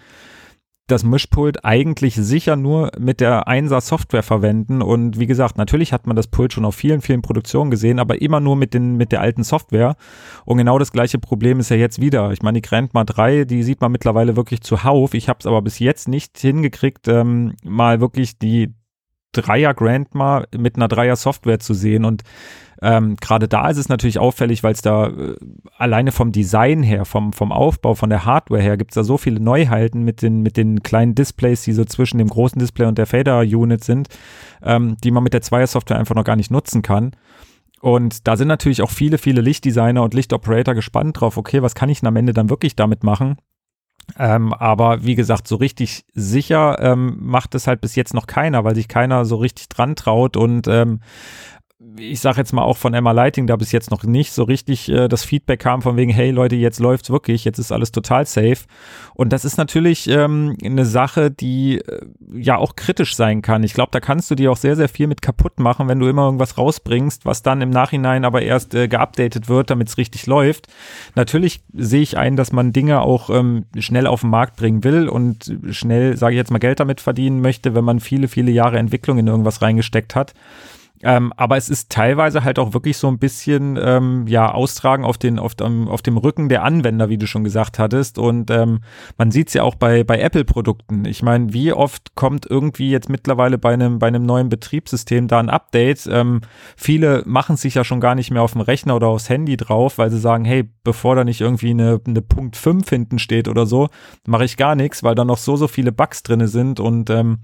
das 0.88 1.04
Mischpult 1.04 1.64
eigentlich 1.64 2.16
sicher 2.16 2.56
nur 2.56 2.92
mit 3.00 3.22
der 3.22 3.48
1er 3.48 3.80
Software 3.80 4.24
verwenden. 4.24 4.82
Und 4.82 5.18
wie 5.18 5.28
gesagt, 5.28 5.58
natürlich 5.58 5.94
hat 5.94 6.08
man 6.08 6.16
das 6.16 6.28
Pult 6.28 6.52
schon 6.52 6.66
auf 6.66 6.76
vielen, 6.76 7.02
vielen 7.02 7.22
Produktionen 7.22 7.72
gesehen, 7.72 8.00
aber 8.00 8.22
immer 8.22 8.42
nur 8.42 8.56
mit, 8.58 8.74
den, 8.74 8.96
mit 8.98 9.12
der 9.12 9.22
alten 9.22 9.44
Software. 9.44 9.96
Und 10.46 10.58
genau 10.58 10.78
das 10.80 10.92
gleiche 10.92 11.20
Problem 11.20 11.60
ist 11.60 11.70
ja 11.70 11.78
jetzt 11.78 12.02
wieder. 12.02 12.32
Ich 12.32 12.42
meine, 12.42 12.62
die 12.62 12.68
Grandma 12.68 13.06
3, 13.06 13.46
die 13.46 13.64
sieht 13.64 13.80
man 13.80 13.94
mittlerweile 13.94 14.36
wirklich 14.36 14.62
zuhauf. 14.62 15.14
Ich 15.14 15.30
habe 15.30 15.40
es 15.40 15.46
aber 15.46 15.62
bis 15.62 15.80
jetzt 15.80 16.08
nicht 16.10 16.38
hingekriegt, 16.38 17.08
ähm, 17.08 17.54
mal 17.64 18.02
wirklich 18.02 18.38
die 18.38 18.74
Dreier 19.34 19.74
Grandma 19.74 20.46
mit 20.58 20.78
einer 20.78 20.88
Dreier 20.88 21.16
Software 21.16 21.60
zu 21.60 21.74
sehen 21.74 22.06
und 22.06 22.24
ähm, 22.84 23.16
gerade 23.16 23.48
da 23.48 23.70
ist 23.70 23.78
es 23.78 23.88
natürlich 23.88 24.20
auffällig, 24.20 24.62
weil 24.62 24.74
es 24.74 24.82
da 24.82 25.08
äh, 25.08 25.36
alleine 25.78 26.12
vom 26.12 26.34
Design 26.34 26.84
her, 26.84 27.06
vom, 27.06 27.32
vom 27.32 27.54
Aufbau, 27.54 27.96
von 27.96 28.10
der 28.10 28.26
Hardware 28.26 28.62
her, 28.62 28.76
gibt 28.76 28.92
es 28.92 28.96
da 28.96 29.06
so 29.06 29.18
viele 29.18 29.40
Neuheiten 29.40 30.04
mit 30.04 30.22
den, 30.22 30.42
mit 30.42 30.58
den 30.58 30.84
kleinen 30.84 31.16
Displays, 31.16 31.62
die 31.62 31.72
so 31.72 31.86
zwischen 31.86 32.18
dem 32.18 32.28
großen 32.28 32.60
Display 32.60 32.86
und 32.86 32.98
der 32.98 33.06
Fader-Unit 33.06 33.86
sind, 33.86 34.10
ähm, 34.62 34.98
die 35.02 35.12
man 35.12 35.24
mit 35.24 35.34
der 35.34 35.42
Zweier-Software 35.42 35.98
einfach 35.98 36.16
noch 36.16 36.26
gar 36.26 36.36
nicht 36.36 36.52
nutzen 36.52 36.82
kann. 36.82 37.12
Und 37.80 38.28
da 38.28 38.36
sind 38.36 38.50
natürlich 38.50 38.82
auch 38.82 38.90
viele, 38.90 39.18
viele 39.18 39.40
Lichtdesigner 39.40 40.04
und 40.04 40.14
Lichtoperator 40.14 40.74
gespannt 40.74 41.22
drauf, 41.22 41.38
okay, 41.38 41.62
was 41.62 41.76
kann 41.76 41.88
ich 41.88 42.02
denn 42.02 42.08
am 42.08 42.18
Ende 42.18 42.34
dann 42.34 42.50
wirklich 42.50 42.76
damit 42.76 43.04
machen? 43.04 43.38
Ähm, 44.18 44.54
aber 44.54 45.04
wie 45.04 45.16
gesagt, 45.16 45.48
so 45.48 45.56
richtig 45.56 46.06
sicher 46.14 46.78
ähm, 46.80 47.18
macht 47.20 47.56
es 47.56 47.68
halt 47.68 47.82
bis 47.82 47.96
jetzt 47.96 48.14
noch 48.14 48.28
keiner, 48.28 48.64
weil 48.64 48.76
sich 48.76 48.88
keiner 48.88 49.26
so 49.26 49.38
richtig 49.38 49.70
dran 49.70 49.96
traut 49.96 50.38
und 50.38 50.68
ähm, 50.68 51.00
ich 51.98 52.20
sage 52.20 52.38
jetzt 52.38 52.54
mal 52.54 52.64
auch 52.64 52.78
von 52.78 52.94
Emma 52.94 53.12
Lighting, 53.12 53.48
da 53.48 53.56
bis 53.56 53.72
jetzt 53.72 53.92
noch 53.92 54.04
nicht 54.04 54.32
so 54.32 54.44
richtig 54.44 54.90
äh, 54.90 55.08
das 55.08 55.24
Feedback 55.24 55.60
kam 55.60 55.82
von 55.82 55.98
wegen, 55.98 56.12
hey 56.12 56.32
Leute, 56.32 56.56
jetzt 56.56 56.80
läuft's 56.80 57.10
wirklich, 57.10 57.46
jetzt 57.46 57.60
ist 57.60 57.72
alles 57.72 57.92
total 57.92 58.26
safe. 58.26 58.58
Und 59.14 59.34
das 59.34 59.46
ist 59.46 59.58
natürlich 59.58 60.08
ähm, 60.08 60.58
eine 60.64 60.86
Sache, 60.86 61.30
die 61.30 61.80
äh, 61.80 62.06
ja 62.34 62.58
auch 62.58 62.76
kritisch 62.76 63.16
sein 63.16 63.42
kann. 63.42 63.64
Ich 63.64 63.74
glaube, 63.74 63.92
da 63.92 64.00
kannst 64.00 64.32
du 64.32 64.36
dir 64.36 64.52
auch 64.52 64.58
sehr, 64.58 64.76
sehr 64.76 64.90
viel 64.90 65.08
mit 65.08 65.22
kaputt 65.22 65.60
machen, 65.60 65.88
wenn 65.88 66.00
du 66.00 66.08
immer 66.08 66.26
irgendwas 66.26 66.58
rausbringst, 66.58 67.26
was 67.26 67.44
dann 67.44 67.62
im 67.62 67.70
Nachhinein 67.70 68.26
aber 68.26 68.42
erst 68.42 68.74
äh, 68.74 68.88
geupdatet 68.88 69.50
wird, 69.50 69.70
damit 69.70 69.90
es 69.90 69.98
richtig 69.98 70.26
läuft. 70.26 70.68
Natürlich 71.16 71.62
sehe 71.74 72.02
ich 72.02 72.18
ein, 72.18 72.36
dass 72.36 72.52
man 72.52 72.74
Dinge 72.74 73.02
auch 73.02 73.30
ähm, 73.30 73.66
schnell 73.78 74.08
auf 74.08 74.22
den 74.22 74.30
Markt 74.30 74.56
bringen 74.56 74.84
will 74.84 75.08
und 75.10 75.58
schnell, 75.72 76.18
sage 76.18 76.34
ich 76.34 76.38
jetzt 76.38 76.52
mal, 76.52 76.60
Geld 76.60 76.80
damit 76.80 77.02
verdienen 77.02 77.42
möchte, 77.42 77.76
wenn 77.76 77.84
man 77.84 78.00
viele, 78.00 78.28
viele 78.28 78.52
Jahre 78.52 78.78
Entwicklung 78.78 79.18
in 79.18 79.28
irgendwas 79.28 79.62
reingesteckt 79.62 80.16
hat. 80.16 80.34
Ähm, 81.04 81.34
aber 81.36 81.58
es 81.58 81.70
ist 81.70 81.92
teilweise 81.92 82.44
halt 82.44 82.58
auch 82.60 82.74
wirklich 82.74 82.98
so 82.98 83.08
ein 83.10 83.20
bisschen 83.20 83.78
ähm, 83.82 84.26
ja 84.28 84.52
austragen 84.52 85.04
auf 85.04 85.18
den 85.18 85.38
auf, 85.38 85.54
dem 85.54 85.90
auf 85.90 86.02
dem 86.02 86.18
Rücken 86.18 86.48
der 86.48 86.64
Anwender, 86.64 87.10
wie 87.10 87.18
du 87.18 87.28
schon 87.28 87.44
gesagt 87.44 87.78
hattest. 87.78 88.18
Und 88.18 88.50
ähm, 88.50 88.80
man 89.18 89.30
sieht 89.30 89.50
es 89.50 89.54
ja 89.54 89.64
auch 89.64 89.76
bei 89.76 90.04
bei 90.04 90.20
Apple-Produkten. 90.20 91.06
Ich 91.06 91.22
meine, 91.22 91.54
wie 91.54 91.74
oft 91.74 92.16
kommt 92.16 92.46
irgendwie 92.50 92.90
jetzt 92.90 93.10
mittlerweile 93.10 93.58
bei 93.58 93.74
einem 93.74 94.00
bei 94.00 94.08
einem 94.08 94.26
neuen 94.26 94.48
Betriebssystem 94.48 95.28
da 95.28 95.40
ein 95.40 95.50
Update? 95.50 96.08
Ähm, 96.10 96.40
viele 96.78 97.24
machen 97.26 97.58
sich 97.58 97.76
ja 97.76 97.84
schon 97.84 98.00
gar 98.00 98.16
nicht 98.16 98.32
mehr 98.32 98.42
auf 98.42 98.54
dem 98.54 98.62
Rechner 98.62 98.96
oder 98.96 99.08
aufs 99.08 99.30
Handy 99.30 99.58
drauf, 99.58 99.98
weil 99.98 100.10
sie 100.10 100.20
sagen, 100.20 100.46
hey, 100.46 100.70
bevor 100.84 101.16
da 101.16 101.26
nicht 101.26 101.42
irgendwie 101.42 101.72
eine, 101.72 102.00
eine 102.08 102.22
Punkt 102.22 102.56
5 102.56 102.90
hinten 102.90 103.20
steht 103.20 103.50
oder 103.50 103.66
so, 103.66 103.90
mache 104.26 104.46
ich 104.46 104.56
gar 104.56 104.76
nichts, 104.76 105.04
weil 105.04 105.16
da 105.16 105.26
noch 105.26 105.38
so 105.38 105.58
so 105.58 105.68
viele 105.68 105.92
Bugs 105.92 106.24
drinne 106.24 106.48
sind 106.48 106.80
und 106.80 107.10
ähm, 107.10 107.40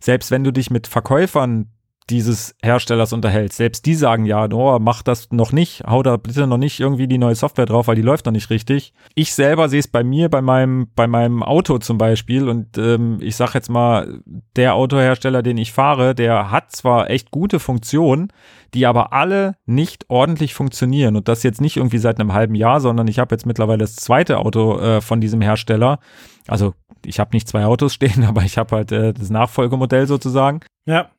selbst 0.00 0.30
wenn 0.30 0.44
du 0.44 0.52
dich 0.52 0.70
mit 0.70 0.86
Verkäufern 0.86 1.70
dieses 2.10 2.54
Herstellers 2.62 3.12
unterhält. 3.12 3.52
Selbst 3.52 3.86
die 3.86 3.94
sagen 3.94 4.26
ja, 4.26 4.46
oh, 4.52 4.78
mach 4.78 5.02
das 5.02 5.30
noch 5.30 5.52
nicht, 5.52 5.84
hau 5.86 6.02
da 6.02 6.16
bitte 6.16 6.46
noch 6.46 6.58
nicht 6.58 6.78
irgendwie 6.78 7.08
die 7.08 7.18
neue 7.18 7.34
Software 7.34 7.64
drauf, 7.64 7.86
weil 7.86 7.96
die 7.96 8.02
läuft 8.02 8.26
noch 8.26 8.32
nicht 8.32 8.50
richtig. 8.50 8.92
Ich 9.14 9.32
selber 9.34 9.68
sehe 9.68 9.80
es 9.80 9.88
bei 9.88 10.04
mir, 10.04 10.28
bei 10.28 10.42
meinem, 10.42 10.88
bei 10.94 11.06
meinem 11.06 11.42
Auto 11.42 11.78
zum 11.78 11.96
Beispiel 11.96 12.48
und 12.48 12.76
ähm, 12.76 13.18
ich 13.20 13.36
sag 13.36 13.54
jetzt 13.54 13.70
mal, 13.70 14.20
der 14.56 14.74
Autohersteller, 14.74 15.42
den 15.42 15.56
ich 15.56 15.72
fahre, 15.72 16.14
der 16.14 16.50
hat 16.50 16.72
zwar 16.72 17.08
echt 17.08 17.30
gute 17.30 17.58
Funktionen, 17.58 18.28
die 18.74 18.86
aber 18.86 19.12
alle 19.12 19.56
nicht 19.64 20.04
ordentlich 20.08 20.52
funktionieren 20.52 21.16
und 21.16 21.28
das 21.28 21.42
jetzt 21.42 21.60
nicht 21.60 21.76
irgendwie 21.76 21.98
seit 21.98 22.20
einem 22.20 22.34
halben 22.34 22.54
Jahr, 22.54 22.80
sondern 22.80 23.08
ich 23.08 23.18
habe 23.18 23.34
jetzt 23.34 23.46
mittlerweile 23.46 23.78
das 23.78 23.96
zweite 23.96 24.38
Auto 24.38 24.78
äh, 24.78 25.00
von 25.00 25.20
diesem 25.20 25.40
Hersteller. 25.40 26.00
Also 26.48 26.74
ich 27.06 27.18
habe 27.18 27.30
nicht 27.32 27.48
zwei 27.48 27.64
Autos 27.64 27.94
stehen, 27.94 28.24
aber 28.24 28.42
ich 28.42 28.58
habe 28.58 28.76
halt 28.76 28.92
äh, 28.92 29.14
das 29.14 29.30
Nachfolgemodell 29.30 30.06
sozusagen. 30.06 30.60
Ja. 30.86 31.10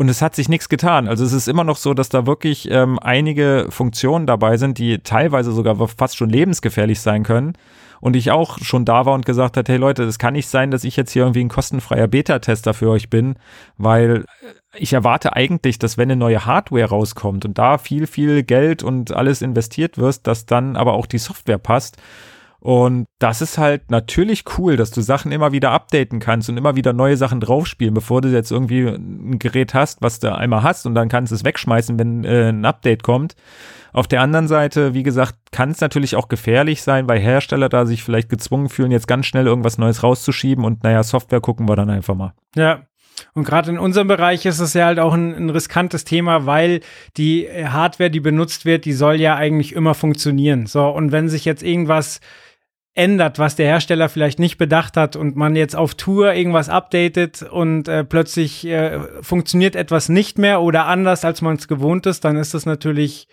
Und 0.00 0.08
es 0.08 0.22
hat 0.22 0.34
sich 0.34 0.48
nichts 0.48 0.70
getan. 0.70 1.08
Also 1.08 1.26
es 1.26 1.34
ist 1.34 1.46
immer 1.46 1.62
noch 1.62 1.76
so, 1.76 1.92
dass 1.92 2.08
da 2.08 2.26
wirklich 2.26 2.70
ähm, 2.70 2.98
einige 2.98 3.66
Funktionen 3.68 4.26
dabei 4.26 4.56
sind, 4.56 4.78
die 4.78 5.00
teilweise 5.00 5.52
sogar 5.52 5.76
fast 5.88 6.16
schon 6.16 6.30
lebensgefährlich 6.30 7.02
sein 7.02 7.22
können. 7.22 7.52
Und 8.00 8.16
ich 8.16 8.30
auch 8.30 8.56
schon 8.60 8.86
da 8.86 9.04
war 9.04 9.12
und 9.12 9.26
gesagt 9.26 9.58
hat, 9.58 9.68
hey 9.68 9.76
Leute, 9.76 10.06
das 10.06 10.18
kann 10.18 10.32
nicht 10.32 10.48
sein, 10.48 10.70
dass 10.70 10.84
ich 10.84 10.96
jetzt 10.96 11.12
hier 11.12 11.24
irgendwie 11.24 11.44
ein 11.44 11.50
kostenfreier 11.50 12.08
Beta-Tester 12.08 12.72
für 12.72 12.88
euch 12.88 13.10
bin, 13.10 13.34
weil 13.76 14.24
ich 14.74 14.94
erwarte 14.94 15.34
eigentlich, 15.34 15.78
dass 15.78 15.98
wenn 15.98 16.10
eine 16.10 16.16
neue 16.18 16.46
Hardware 16.46 16.88
rauskommt 16.88 17.44
und 17.44 17.58
da 17.58 17.76
viel, 17.76 18.06
viel 18.06 18.42
Geld 18.42 18.82
und 18.82 19.12
alles 19.12 19.42
investiert 19.42 19.98
wirst, 19.98 20.26
dass 20.26 20.46
dann 20.46 20.76
aber 20.76 20.94
auch 20.94 21.04
die 21.04 21.18
Software 21.18 21.58
passt. 21.58 21.98
Und 22.60 23.06
das 23.18 23.40
ist 23.40 23.56
halt 23.56 23.90
natürlich 23.90 24.44
cool, 24.58 24.76
dass 24.76 24.90
du 24.90 25.00
Sachen 25.00 25.32
immer 25.32 25.50
wieder 25.52 25.70
updaten 25.70 26.20
kannst 26.20 26.50
und 26.50 26.58
immer 26.58 26.76
wieder 26.76 26.92
neue 26.92 27.16
Sachen 27.16 27.40
draufspielen, 27.40 27.94
bevor 27.94 28.20
du 28.20 28.28
jetzt 28.28 28.52
irgendwie 28.52 28.86
ein 28.86 29.38
Gerät 29.38 29.72
hast, 29.72 30.02
was 30.02 30.20
du 30.20 30.34
einmal 30.34 30.62
hast 30.62 30.86
und 30.86 30.94
dann 30.94 31.08
kannst 31.08 31.32
du 31.32 31.36
es 31.36 31.44
wegschmeißen, 31.44 31.98
wenn 31.98 32.24
äh, 32.24 32.50
ein 32.50 32.66
Update 32.66 33.02
kommt. 33.02 33.34
Auf 33.92 34.06
der 34.06 34.20
anderen 34.20 34.46
Seite, 34.46 34.92
wie 34.94 35.02
gesagt, 35.02 35.36
kann 35.52 35.70
es 35.70 35.80
natürlich 35.80 36.16
auch 36.16 36.28
gefährlich 36.28 36.82
sein, 36.82 37.08
weil 37.08 37.18
Hersteller 37.18 37.70
da 37.70 37.86
sich 37.86 38.04
vielleicht 38.04 38.28
gezwungen 38.28 38.68
fühlen, 38.68 38.92
jetzt 38.92 39.08
ganz 39.08 39.26
schnell 39.26 39.46
irgendwas 39.46 39.78
Neues 39.78 40.02
rauszuschieben 40.02 40.64
und 40.64 40.84
naja, 40.84 41.02
Software 41.02 41.40
gucken 41.40 41.66
wir 41.66 41.76
dann 41.76 41.90
einfach 41.90 42.14
mal. 42.14 42.34
Ja, 42.54 42.82
und 43.34 43.44
gerade 43.44 43.70
in 43.70 43.78
unserem 43.78 44.08
Bereich 44.08 44.46
ist 44.46 44.60
es 44.60 44.74
ja 44.74 44.86
halt 44.86 44.98
auch 44.98 45.12
ein, 45.12 45.34
ein, 45.34 45.50
riskantes 45.50 46.04
Thema, 46.04 46.46
weil 46.46 46.80
die 47.16 47.48
Hardware, 47.48 48.10
die 48.10 48.20
benutzt 48.20 48.64
wird, 48.64 48.84
die 48.84 48.92
soll 48.92 49.20
ja 49.20 49.36
eigentlich 49.36 49.74
immer 49.74 49.94
funktionieren. 49.94 50.66
So, 50.66 50.88
und 50.88 51.12
wenn 51.12 51.28
sich 51.28 51.44
jetzt 51.44 51.62
irgendwas 51.62 52.20
ändert, 52.94 53.38
was 53.38 53.56
der 53.56 53.66
Hersteller 53.66 54.08
vielleicht 54.08 54.38
nicht 54.38 54.58
bedacht 54.58 54.96
hat 54.96 55.16
und 55.16 55.36
man 55.36 55.54
jetzt 55.54 55.76
auf 55.76 55.94
Tour 55.94 56.34
irgendwas 56.34 56.68
updatet 56.68 57.42
und 57.42 57.88
äh, 57.88 58.04
plötzlich 58.04 58.66
äh, 58.66 59.00
funktioniert 59.22 59.76
etwas 59.76 60.08
nicht 60.08 60.38
mehr 60.38 60.60
oder 60.60 60.86
anders, 60.86 61.24
als 61.24 61.40
man 61.40 61.56
es 61.56 61.68
gewohnt 61.68 62.06
ist, 62.06 62.24
dann 62.24 62.36
ist 62.36 62.54
das 62.54 62.66
natürlich 62.66 63.28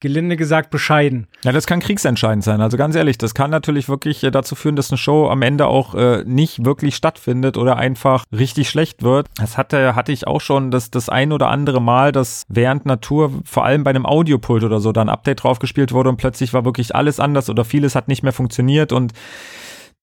gelinde 0.00 0.36
gesagt 0.36 0.70
bescheiden. 0.70 1.26
Ja, 1.44 1.52
das 1.52 1.66
kann 1.66 1.80
kriegsentscheidend 1.80 2.42
sein. 2.42 2.60
Also 2.60 2.76
ganz 2.76 2.94
ehrlich, 2.96 3.18
das 3.18 3.34
kann 3.34 3.50
natürlich 3.50 3.88
wirklich 3.88 4.24
äh, 4.24 4.30
dazu 4.30 4.54
führen, 4.54 4.76
dass 4.76 4.90
eine 4.90 4.98
Show 4.98 5.28
am 5.28 5.42
Ende 5.42 5.66
auch 5.66 5.94
äh, 5.94 6.24
nicht 6.24 6.64
wirklich 6.64 6.96
stattfindet 6.96 7.56
oder 7.56 7.76
einfach 7.76 8.24
richtig 8.32 8.70
schlecht 8.70 9.02
wird. 9.02 9.28
Das 9.36 9.58
hatte, 9.58 9.94
hatte 9.94 10.12
ich 10.12 10.26
auch 10.26 10.40
schon 10.40 10.70
das, 10.70 10.90
das 10.90 11.08
ein 11.08 11.32
oder 11.32 11.48
andere 11.48 11.80
Mal, 11.80 12.12
dass 12.12 12.44
während 12.48 12.86
Natur, 12.86 13.32
vor 13.44 13.64
allem 13.64 13.84
bei 13.84 13.90
einem 13.90 14.06
Audiopult 14.06 14.64
oder 14.64 14.80
so, 14.80 14.92
da 14.92 15.02
ein 15.02 15.08
Update 15.08 15.44
draufgespielt 15.44 15.92
wurde 15.92 16.08
und 16.08 16.16
plötzlich 16.16 16.52
war 16.52 16.64
wirklich 16.64 16.94
alles 16.94 17.20
anders 17.20 17.50
oder 17.50 17.64
vieles 17.64 17.94
hat 17.94 18.08
nicht 18.08 18.22
mehr 18.22 18.32
funktioniert 18.32 18.92
und 18.92 19.12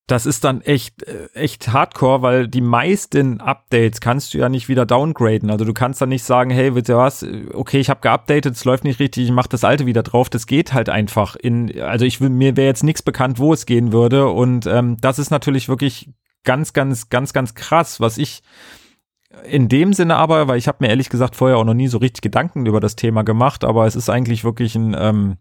das 0.07 0.25
ist 0.25 0.45
dann 0.45 0.61
echt, 0.61 1.03
äh, 1.03 1.27
echt 1.33 1.67
hardcore, 1.73 2.21
weil 2.21 2.47
die 2.47 2.61
meisten 2.61 3.41
Updates 3.41 3.99
kannst 3.99 4.33
du 4.33 4.37
ja 4.37 4.47
nicht 4.47 4.69
wieder 4.69 4.85
downgraden. 4.85 5.51
Also 5.51 5.65
du 5.65 5.73
kannst 5.73 6.01
dann 6.01 6.09
nicht 6.09 6.23
sagen, 6.23 6.49
hey, 6.49 6.73
wisst 6.75 6.87
ihr 6.87 6.97
was, 6.97 7.25
okay, 7.53 7.79
ich 7.79 7.89
habe 7.89 7.99
geupdatet, 7.99 8.55
es 8.55 8.63
läuft 8.63 8.85
nicht 8.85 9.01
richtig, 9.01 9.25
ich 9.25 9.31
mache 9.31 9.49
das 9.49 9.65
alte 9.65 9.85
wieder 9.85 10.03
drauf. 10.03 10.29
Das 10.29 10.47
geht 10.47 10.73
halt 10.73 10.87
einfach 10.87 11.35
in, 11.35 11.81
also 11.81 12.05
ich 12.05 12.21
will, 12.21 12.29
mir 12.29 12.55
wäre 12.55 12.67
jetzt 12.67 12.83
nichts 12.83 13.01
bekannt, 13.01 13.37
wo 13.37 13.51
es 13.51 13.65
gehen 13.65 13.91
würde. 13.91 14.29
Und 14.29 14.65
ähm, 14.65 14.95
das 15.01 15.19
ist 15.19 15.29
natürlich 15.29 15.67
wirklich 15.67 16.09
ganz, 16.45 16.71
ganz, 16.71 17.09
ganz, 17.09 17.33
ganz 17.33 17.53
krass, 17.53 17.99
was 17.99 18.17
ich 18.17 18.41
in 19.43 19.67
dem 19.67 19.91
Sinne 19.91 20.15
aber, 20.15 20.47
weil 20.47 20.57
ich 20.57 20.69
habe 20.69 20.77
mir 20.79 20.89
ehrlich 20.89 21.09
gesagt 21.09 21.35
vorher 21.35 21.57
auch 21.57 21.65
noch 21.65 21.73
nie 21.73 21.89
so 21.89 21.97
richtig 21.97 22.21
Gedanken 22.21 22.65
über 22.65 22.79
das 22.79 22.95
Thema 22.95 23.23
gemacht, 23.23 23.65
aber 23.65 23.85
es 23.85 23.95
ist 23.95 24.09
eigentlich 24.09 24.45
wirklich 24.45 24.75
ein, 24.75 24.95
ähm, 24.97 25.37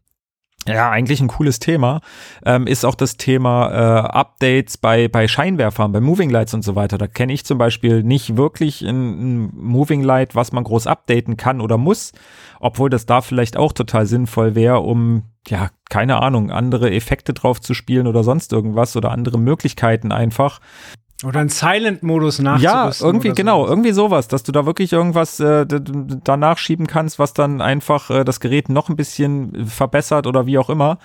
ja, 0.68 0.90
eigentlich 0.90 1.20
ein 1.20 1.28
cooles 1.28 1.58
Thema, 1.58 2.00
ähm, 2.44 2.66
ist 2.66 2.84
auch 2.84 2.94
das 2.94 3.16
Thema 3.16 3.70
äh, 3.70 4.08
Updates 4.08 4.76
bei, 4.76 5.08
bei 5.08 5.28
Scheinwerfern, 5.28 5.92
bei 5.92 6.00
Moving 6.00 6.30
Lights 6.30 6.54
und 6.54 6.62
so 6.62 6.74
weiter. 6.74 6.98
Da 6.98 7.06
kenne 7.06 7.32
ich 7.32 7.44
zum 7.44 7.58
Beispiel 7.58 8.02
nicht 8.02 8.36
wirklich 8.36 8.82
ein, 8.82 9.44
ein 9.46 9.52
Moving 9.54 10.02
Light, 10.02 10.34
was 10.34 10.52
man 10.52 10.64
groß 10.64 10.86
updaten 10.86 11.36
kann 11.36 11.60
oder 11.60 11.78
muss, 11.78 12.12
obwohl 12.60 12.90
das 12.90 13.06
da 13.06 13.20
vielleicht 13.20 13.56
auch 13.56 13.72
total 13.72 14.06
sinnvoll 14.06 14.54
wäre, 14.54 14.80
um, 14.80 15.22
ja, 15.46 15.70
keine 15.88 16.20
Ahnung, 16.20 16.50
andere 16.50 16.92
Effekte 16.92 17.32
drauf 17.32 17.60
zu 17.60 17.72
spielen 17.74 18.06
oder 18.06 18.24
sonst 18.24 18.52
irgendwas 18.52 18.96
oder 18.96 19.12
andere 19.12 19.38
Möglichkeiten 19.38 20.10
einfach. 20.10 20.60
Oder 21.24 21.40
einen 21.40 21.48
Silent-Modus 21.48 22.40
nachzurüsten. 22.40 22.62
Ja, 22.62 22.92
irgendwie, 23.00 23.32
genau, 23.32 23.60
sowas. 23.60 23.70
irgendwie 23.70 23.92
sowas, 23.92 24.28
dass 24.28 24.42
du 24.42 24.52
da 24.52 24.66
wirklich 24.66 24.92
irgendwas 24.92 25.40
äh, 25.40 25.66
danach 25.66 26.58
schieben 26.58 26.86
kannst, 26.86 27.18
was 27.18 27.32
dann 27.32 27.62
einfach 27.62 28.10
äh, 28.10 28.24
das 28.24 28.38
Gerät 28.40 28.68
noch 28.68 28.90
ein 28.90 28.96
bisschen 28.96 29.66
verbessert 29.66 30.26
oder 30.26 30.44
wie 30.46 30.58
auch 30.58 30.68
immer 30.68 30.98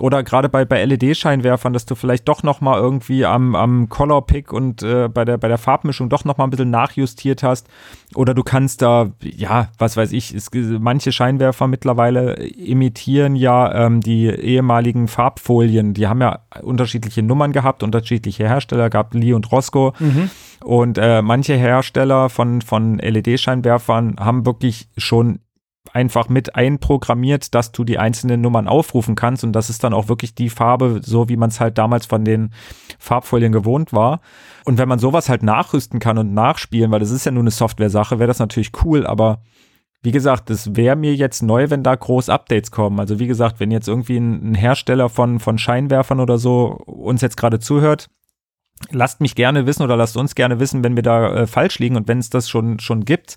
oder 0.00 0.22
gerade 0.22 0.48
bei, 0.48 0.64
bei 0.64 0.82
LED-Scheinwerfern, 0.84 1.72
dass 1.74 1.84
du 1.84 1.94
vielleicht 1.94 2.26
doch 2.26 2.42
noch 2.42 2.62
mal 2.62 2.78
irgendwie 2.78 3.26
am, 3.26 3.54
am 3.54 3.90
Color-Pick 3.90 4.52
und 4.52 4.82
äh, 4.82 5.08
bei, 5.08 5.24
der, 5.24 5.36
bei 5.36 5.48
der 5.48 5.58
Farbmischung 5.58 6.08
doch 6.08 6.24
noch 6.24 6.38
mal 6.38 6.44
ein 6.44 6.50
bisschen 6.50 6.70
nachjustiert 6.70 7.42
hast. 7.42 7.68
Oder 8.14 8.32
du 8.32 8.42
kannst 8.42 8.80
da, 8.80 9.10
ja, 9.20 9.68
was 9.78 9.96
weiß 9.96 10.12
ich, 10.12 10.34
es, 10.34 10.50
manche 10.80 11.12
Scheinwerfer 11.12 11.66
mittlerweile 11.66 12.34
imitieren 12.34 13.36
ja 13.36 13.86
ähm, 13.86 14.00
die 14.00 14.26
ehemaligen 14.26 15.08
Farbfolien. 15.08 15.92
Die 15.92 16.06
haben 16.06 16.22
ja 16.22 16.40
unterschiedliche 16.62 17.22
Nummern 17.22 17.52
gehabt, 17.52 17.82
unterschiedliche 17.82 18.48
Hersteller, 18.48 18.88
gab 18.88 19.12
Lee 19.12 19.34
und 19.34 19.52
Roscoe. 19.52 19.92
Mhm. 19.98 20.30
Und 20.64 20.96
äh, 20.96 21.20
manche 21.20 21.54
Hersteller 21.54 22.30
von, 22.30 22.62
von 22.62 22.98
LED-Scheinwerfern 22.98 24.16
haben 24.18 24.46
wirklich 24.46 24.88
schon 24.96 25.40
einfach 25.92 26.28
mit 26.28 26.54
einprogrammiert, 26.54 27.54
dass 27.54 27.72
du 27.72 27.84
die 27.84 27.98
einzelnen 27.98 28.40
Nummern 28.40 28.68
aufrufen 28.68 29.14
kannst 29.14 29.44
und 29.44 29.52
das 29.52 29.68
ist 29.68 29.84
dann 29.84 29.92
auch 29.92 30.08
wirklich 30.08 30.34
die 30.34 30.48
Farbe, 30.48 31.00
so 31.02 31.28
wie 31.28 31.36
man 31.36 31.50
es 31.50 31.60
halt 31.60 31.76
damals 31.76 32.06
von 32.06 32.24
den 32.24 32.52
Farbfolien 32.98 33.52
gewohnt 33.52 33.92
war. 33.92 34.20
Und 34.64 34.78
wenn 34.78 34.88
man 34.88 34.98
sowas 34.98 35.28
halt 35.28 35.42
nachrüsten 35.42 35.98
kann 35.98 36.18
und 36.18 36.32
nachspielen, 36.32 36.90
weil 36.90 37.00
das 37.00 37.10
ist 37.10 37.26
ja 37.26 37.32
nur 37.32 37.42
eine 37.42 37.50
Software-Sache, 37.50 38.18
wäre 38.18 38.28
das 38.28 38.38
natürlich 38.38 38.70
cool, 38.84 39.06
aber 39.06 39.42
wie 40.02 40.10
gesagt, 40.10 40.50
das 40.50 40.74
wäre 40.74 40.96
mir 40.96 41.14
jetzt 41.14 41.42
neu, 41.42 41.70
wenn 41.70 41.84
da 41.84 41.94
groß 41.94 42.28
Updates 42.28 42.72
kommen. 42.72 42.98
Also 42.98 43.20
wie 43.20 43.28
gesagt, 43.28 43.60
wenn 43.60 43.70
jetzt 43.70 43.86
irgendwie 43.86 44.16
ein, 44.16 44.54
Hersteller 44.54 45.08
von, 45.08 45.38
von 45.38 45.58
Scheinwerfern 45.58 46.18
oder 46.18 46.38
so 46.38 46.76
uns 46.86 47.20
jetzt 47.20 47.36
gerade 47.36 47.60
zuhört, 47.60 48.08
lasst 48.90 49.20
mich 49.20 49.34
gerne 49.34 49.66
wissen 49.66 49.82
oder 49.82 49.96
lasst 49.96 50.16
uns 50.16 50.34
gerne 50.34 50.60
wissen, 50.60 50.84
wenn 50.84 50.96
wir 50.96 51.02
da 51.02 51.34
äh, 51.34 51.46
falsch 51.46 51.78
liegen 51.78 51.96
und 51.96 52.08
wenn 52.08 52.18
es 52.18 52.30
das 52.30 52.48
schon, 52.48 52.78
schon 52.78 53.04
gibt. 53.04 53.36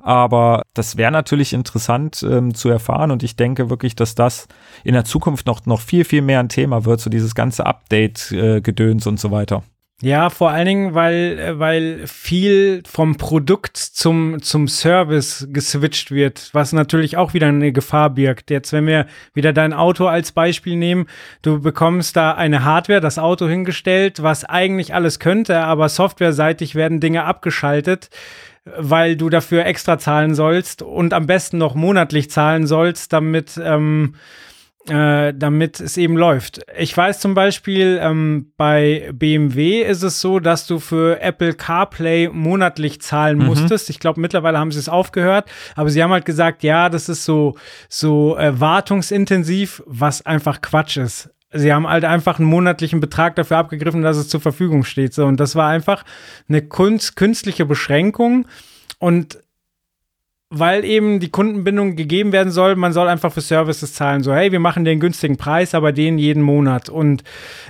Aber 0.00 0.62
das 0.74 0.96
wäre 0.96 1.12
natürlich 1.12 1.52
interessant 1.52 2.24
ähm, 2.28 2.54
zu 2.54 2.68
erfahren 2.68 3.10
und 3.10 3.22
ich 3.22 3.36
denke 3.36 3.70
wirklich, 3.70 3.94
dass 3.94 4.14
das 4.14 4.48
in 4.84 4.94
der 4.94 5.04
Zukunft 5.04 5.46
noch, 5.46 5.64
noch 5.66 5.80
viel, 5.80 6.04
viel 6.04 6.22
mehr 6.22 6.40
ein 6.40 6.48
Thema 6.48 6.84
wird, 6.84 7.00
so 7.00 7.10
dieses 7.10 7.34
ganze 7.34 7.66
Update-Gedöns 7.66 9.06
äh, 9.06 9.08
und 9.08 9.20
so 9.20 9.30
weiter. 9.30 9.62
Ja, 10.04 10.30
vor 10.30 10.50
allen 10.50 10.66
Dingen, 10.66 10.94
weil, 10.94 11.38
äh, 11.38 11.58
weil 11.60 12.08
viel 12.08 12.82
vom 12.84 13.18
Produkt 13.18 13.76
zum, 13.76 14.42
zum 14.42 14.66
Service 14.66 15.46
geswitcht 15.52 16.10
wird, 16.10 16.50
was 16.52 16.72
natürlich 16.72 17.16
auch 17.16 17.34
wieder 17.34 17.46
eine 17.46 17.70
Gefahr 17.70 18.10
birgt. 18.10 18.50
Jetzt, 18.50 18.72
wenn 18.72 18.88
wir 18.88 19.06
wieder 19.32 19.52
dein 19.52 19.72
Auto 19.72 20.06
als 20.06 20.32
Beispiel 20.32 20.74
nehmen, 20.74 21.06
du 21.42 21.60
bekommst 21.60 22.16
da 22.16 22.32
eine 22.32 22.64
Hardware, 22.64 23.00
das 23.00 23.20
Auto 23.20 23.46
hingestellt, 23.46 24.24
was 24.24 24.44
eigentlich 24.44 24.92
alles 24.92 25.20
könnte, 25.20 25.60
aber 25.60 25.88
softwareseitig 25.88 26.74
werden 26.74 26.98
Dinge 26.98 27.22
abgeschaltet 27.24 28.10
weil 28.64 29.16
du 29.16 29.28
dafür 29.28 29.66
extra 29.66 29.98
zahlen 29.98 30.36
sollst 30.36 30.82
und 30.82 31.14
am 31.14 31.26
besten 31.26 31.58
noch 31.58 31.74
monatlich 31.74 32.30
zahlen 32.30 32.68
sollst, 32.68 33.12
damit 33.12 33.60
ähm, 33.60 34.14
äh, 34.88 35.32
damit 35.34 35.78
es 35.80 35.96
eben 35.96 36.16
läuft. 36.16 36.60
Ich 36.76 36.96
weiß 36.96 37.20
zum 37.20 37.34
Beispiel, 37.34 38.00
ähm, 38.02 38.52
bei 38.56 39.10
BMW 39.12 39.82
ist 39.82 40.02
es 40.02 40.20
so, 40.20 40.40
dass 40.40 40.66
du 40.66 40.80
für 40.80 41.20
Apple 41.20 41.54
CarPlay 41.54 42.28
monatlich 42.28 43.00
zahlen 43.00 43.38
mhm. 43.38 43.46
musstest. 43.46 43.90
Ich 43.90 44.00
glaube, 44.00 44.20
mittlerweile 44.20 44.58
haben 44.58 44.72
sie 44.72 44.80
es 44.80 44.88
aufgehört, 44.88 45.48
aber 45.76 45.88
sie 45.88 46.02
haben 46.02 46.10
halt 46.10 46.24
gesagt, 46.24 46.64
ja, 46.64 46.88
das 46.88 47.08
ist 47.08 47.24
so, 47.24 47.54
so 47.88 48.36
äh, 48.36 48.58
wartungsintensiv, 48.58 49.82
was 49.86 50.26
einfach 50.26 50.60
Quatsch 50.60 50.96
ist. 50.96 51.30
Sie 51.52 51.72
haben 51.72 51.86
halt 51.86 52.04
einfach 52.04 52.38
einen 52.38 52.48
monatlichen 52.48 52.98
Betrag 52.98 53.36
dafür 53.36 53.58
abgegriffen, 53.58 54.02
dass 54.02 54.16
es 54.16 54.28
zur 54.28 54.40
Verfügung 54.40 54.84
steht. 54.84 55.12
So, 55.14 55.26
und 55.26 55.38
das 55.38 55.54
war 55.54 55.68
einfach 55.68 56.04
eine 56.48 56.62
kunst, 56.62 57.14
künstliche 57.14 57.66
Beschränkung. 57.66 58.48
Und 58.98 59.38
weil 60.54 60.84
eben 60.84 61.18
die 61.18 61.30
Kundenbindung 61.30 61.96
gegeben 61.96 62.30
werden 62.32 62.52
soll, 62.52 62.76
man 62.76 62.92
soll 62.92 63.08
einfach 63.08 63.32
für 63.32 63.40
Services 63.40 63.94
zahlen. 63.94 64.22
So, 64.22 64.34
hey, 64.34 64.52
wir 64.52 64.60
machen 64.60 64.84
den 64.84 65.00
günstigen 65.00 65.38
Preis, 65.38 65.74
aber 65.74 65.92
den 65.92 66.18
jeden 66.18 66.42
Monat. 66.42 66.90
Und 66.90 67.24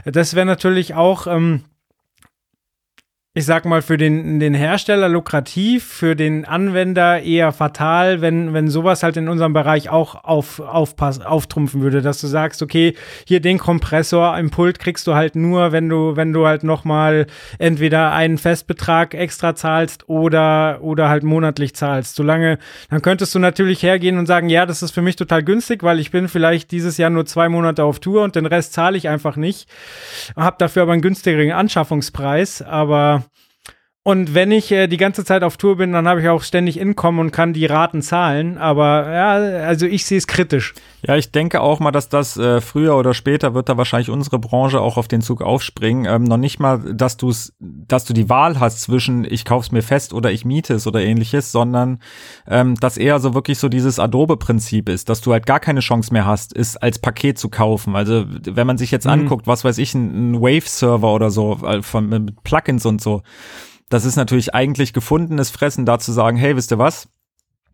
das 0.05 0.35
wäre 0.35 0.47
natürlich 0.47 0.95
auch 0.95 1.29
ähm, 1.29 1.63
ich 3.35 3.47
sag 3.47 3.65
mal, 3.65 3.81
für 3.81 3.97
den, 3.97 4.41
den 4.41 4.53
Hersteller 4.53 5.09
lukrativ, 5.09 5.85
für 5.85 6.15
den 6.15 6.45
Anwender 6.45 7.23
eher 7.23 7.51
fatal, 7.53 8.21
wenn, 8.21 8.53
wenn 8.53 8.69
sowas 8.69 9.03
halt 9.03 9.17
in 9.17 9.31
unserem 9.31 9.55
Bereich 9.55 9.89
auch 9.89 10.23
auf, 10.23 10.61
aufpass, 10.61 11.23
auftrumpfen 11.23 11.81
würde, 11.81 12.03
dass 12.03 12.21
du 12.21 12.27
sagst, 12.27 12.61
okay, 12.61 12.95
hier 13.27 13.41
den 13.41 13.57
Kompressor 13.57 14.37
im 14.37 14.51
Pult 14.51 14.79
kriegst 14.79 15.07
du 15.07 15.15
halt 15.15 15.35
nur, 15.35 15.73
wenn 15.73 15.89
du, 15.89 16.15
wenn 16.15 16.35
du 16.35 16.47
halt 16.47 16.63
nochmal 16.63 17.27
entweder 17.59 18.13
einen 18.13 18.37
Festbetrag 18.37 19.15
extra 19.15 19.55
zahlst 19.55 20.11
oder, 20.11 20.81
oder 20.83 21.09
halt 21.09 21.23
monatlich 21.23 21.75
zahlst. 21.75 22.17
Solange, 22.17 22.59
dann 22.91 23.01
könntest 23.01 23.35
du 23.35 23.39
natürlich 23.39 23.83
hergehen 23.83 24.19
und 24.19 24.27
sagen, 24.27 24.51
ja, 24.51 24.67
das 24.67 24.83
ist 24.83 24.91
für 24.91 25.01
mich 25.01 25.17
total 25.17 25.43
günstig, 25.43 25.83
weil 25.83 26.01
ich 26.01 26.11
bin 26.11 26.29
vielleicht 26.29 26.71
dieses 26.71 26.99
Jahr 26.99 27.09
nur 27.09 27.25
zwei 27.25 27.49
Monate 27.49 27.83
auf 27.83 27.99
Tour 27.99 28.25
und 28.25 28.37
den 28.37 28.45
Rest 28.45 28.75
zahle 28.75 28.99
ich 28.99 29.09
einfach 29.09 29.37
nicht. 29.37 29.71
Hab 30.37 30.59
dafür 30.59 30.83
aber 30.83 30.93
einen 30.93 31.01
günstigeren 31.01 31.53
Anschaffungspreis, 31.53 32.61
aber 32.61 33.22
und 34.05 34.35
wenn 34.35 34.51
ich 34.51 34.73
äh, 34.73 34.89
die 34.89 34.97
ganze 34.97 35.25
Zeit 35.25 35.45
auf 35.45 35.57
Tour 35.57 35.77
bin, 35.77 35.93
dann 35.93 36.09
habe 36.09 36.21
ich 36.21 36.29
auch 36.29 36.43
ständig 36.43 36.77
Income 36.77 37.21
und 37.21 37.31
kann 37.31 37.53
die 37.53 37.67
Raten 37.67 38.03
zahlen. 38.03 38.59
Aber 38.59 39.09
ja, 39.13 39.35
also 39.65 39.87
ich 39.87 40.05
sehe 40.07 40.19
es 40.19 40.27
kritisch. 40.27 40.75
Ja, 41.07 41.17
ich 41.17 41.31
denke 41.31 41.61
auch 41.61 41.79
mal, 41.79 41.93
dass 41.93 42.09
das 42.09 42.37
äh, 42.37 42.61
früher 42.61 42.97
oder 42.97 43.15
später 43.15 43.55
wird 43.55 43.69
da 43.69 43.77
wahrscheinlich 43.77 44.11
unsere 44.11 44.41
Branche 44.41 44.81
auch 44.81 44.97
auf 44.97 45.07
den 45.07 45.21
Zug 45.21 45.41
aufspringen. 45.41 46.07
Ähm, 46.13 46.25
noch 46.25 46.37
nicht 46.37 46.59
mal, 46.59 46.81
dass 46.95 47.17
du 47.17 47.29
es, 47.29 47.55
dass 47.61 48.05
du 48.05 48.13
die 48.13 48.29
Wahl 48.29 48.59
hast 48.59 48.81
zwischen 48.81 49.25
ich 49.25 49.45
kauf's 49.45 49.71
mir 49.71 49.83
fest 49.83 50.13
oder 50.13 50.33
ich 50.33 50.45
miete 50.45 50.75
es 50.75 50.89
oder 50.89 51.01
ähnliches, 51.01 51.53
sondern 51.53 52.01
ähm, 52.49 52.75
dass 52.75 52.97
eher 52.97 53.21
so 53.21 53.35
wirklich 53.35 53.61
so 53.61 53.69
dieses 53.69 54.01
Adobe-Prinzip 54.01 54.89
ist, 54.89 55.11
dass 55.11 55.21
du 55.21 55.31
halt 55.33 55.47
gar 55.47 55.61
keine 55.61 55.79
Chance 55.79 56.13
mehr 56.13 56.27
hast, 56.27 56.57
es 56.57 56.77
als 56.77 56.99
Paket 56.99 57.39
zu 57.39 57.51
kaufen. 57.51 57.95
Also 57.95 58.25
wenn 58.27 58.67
man 58.67 58.79
sich 58.79 58.91
jetzt 58.91 59.05
mhm. 59.05 59.13
anguckt, 59.13 59.47
was 59.47 59.65
weiß 59.65 59.79
ich, 59.79 59.95
ein, 59.95 60.33
ein 60.33 60.41
Wave-Server 60.41 61.15
oder 61.15 61.31
so 61.31 61.61
äh, 61.65 61.83
von 61.83 62.09
mit 62.09 62.43
Plugins 62.43 62.85
und 62.85 63.01
so 63.01 63.23
das 63.93 64.07
ist 64.07 64.17
natürlich 64.17 64.55
eigentlich 64.55 64.95
gefundenes 64.95 65.51
Fressen, 65.51 65.85
da 65.85 65.99
zu 65.99 66.13
sagen, 66.13 66.39
hey, 66.39 66.57
wisst 66.57 66.73
ihr 66.73 66.79
was? 66.79 67.09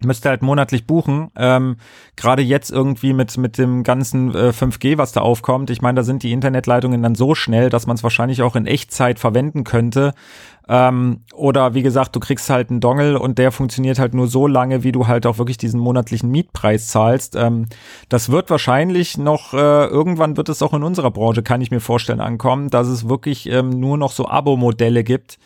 Müsst 0.05 0.25
ihr 0.27 0.31
halt 0.31 0.43
monatlich 0.43 0.87
buchen. 0.87 1.31
Ähm, 1.37 1.77
Gerade 2.17 2.43
jetzt 2.43 2.71
irgendwie 2.71 3.13
mit, 3.13 3.37
mit 3.37 3.59
dem 3.59 3.83
ganzen 3.85 4.33
äh, 4.35 4.51
5G, 4.51 4.99
was 4.99 5.13
da 5.13 5.21
aufkommt. 5.21 5.71
Ich 5.71 5.81
meine, 5.81 5.97
da 5.97 6.03
sind 6.03 6.23
die 6.25 6.33
Internetleitungen 6.33 7.03
dann 7.03 7.15
so 7.15 7.35
schnell, 7.35 7.69
dass 7.71 7.87
man 7.87 7.97
es 7.97 8.03
wahrscheinlich 8.03 8.43
auch 8.43 8.57
in 8.57 8.67
Echtzeit 8.67 9.19
verwenden 9.19 9.63
könnte. 9.63 10.13
Ähm, 10.69 11.23
oder 11.35 11.75
wie 11.75 11.83
gesagt, 11.83 12.15
du 12.15 12.21
kriegst 12.21 12.51
halt 12.51 12.71
einen 12.71 12.81
Dongle 12.81 13.19
und 13.19 13.39
der 13.39 13.53
funktioniert 13.53 13.99
halt 14.01 14.15
nur 14.15 14.27
so 14.27 14.47
lange, 14.49 14.83
wie 14.85 14.93
du 14.93 15.07
halt 15.07 15.25
auch 15.25 15.39
wirklich 15.39 15.57
diesen 15.57 15.81
monatlichen 15.81 16.31
Mietpreis 16.31 16.89
zahlst. 16.89 17.37
Ähm, 17.37 17.67
das 18.09 18.29
wird 18.31 18.51
wahrscheinlich 18.51 19.19
noch, 19.19 19.53
äh, 19.55 19.87
irgendwann 19.87 20.37
wird 20.37 20.49
es 20.49 20.63
auch 20.63 20.75
in 20.75 20.83
unserer 20.83 21.11
Branche, 21.13 21.43
kann 21.43 21.61
ich 21.61 21.71
mir 21.71 21.81
vorstellen, 21.81 22.21
ankommen, 22.21 22.71
dass 22.71 22.89
es 22.89 23.09
wirklich 23.09 23.49
ähm, 23.49 23.71
nur 23.71 23.97
noch 23.97 24.13
so 24.13 24.29
Abo-Modelle 24.29 25.05
gibt 25.05 25.39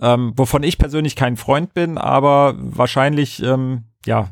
ähm, 0.00 0.32
wovon 0.36 0.62
ich 0.62 0.78
persönlich 0.78 1.16
kein 1.16 1.36
Freund 1.36 1.74
bin, 1.74 1.98
aber 1.98 2.54
wahrscheinlich, 2.58 3.42
ähm, 3.42 3.84
ja, 4.06 4.28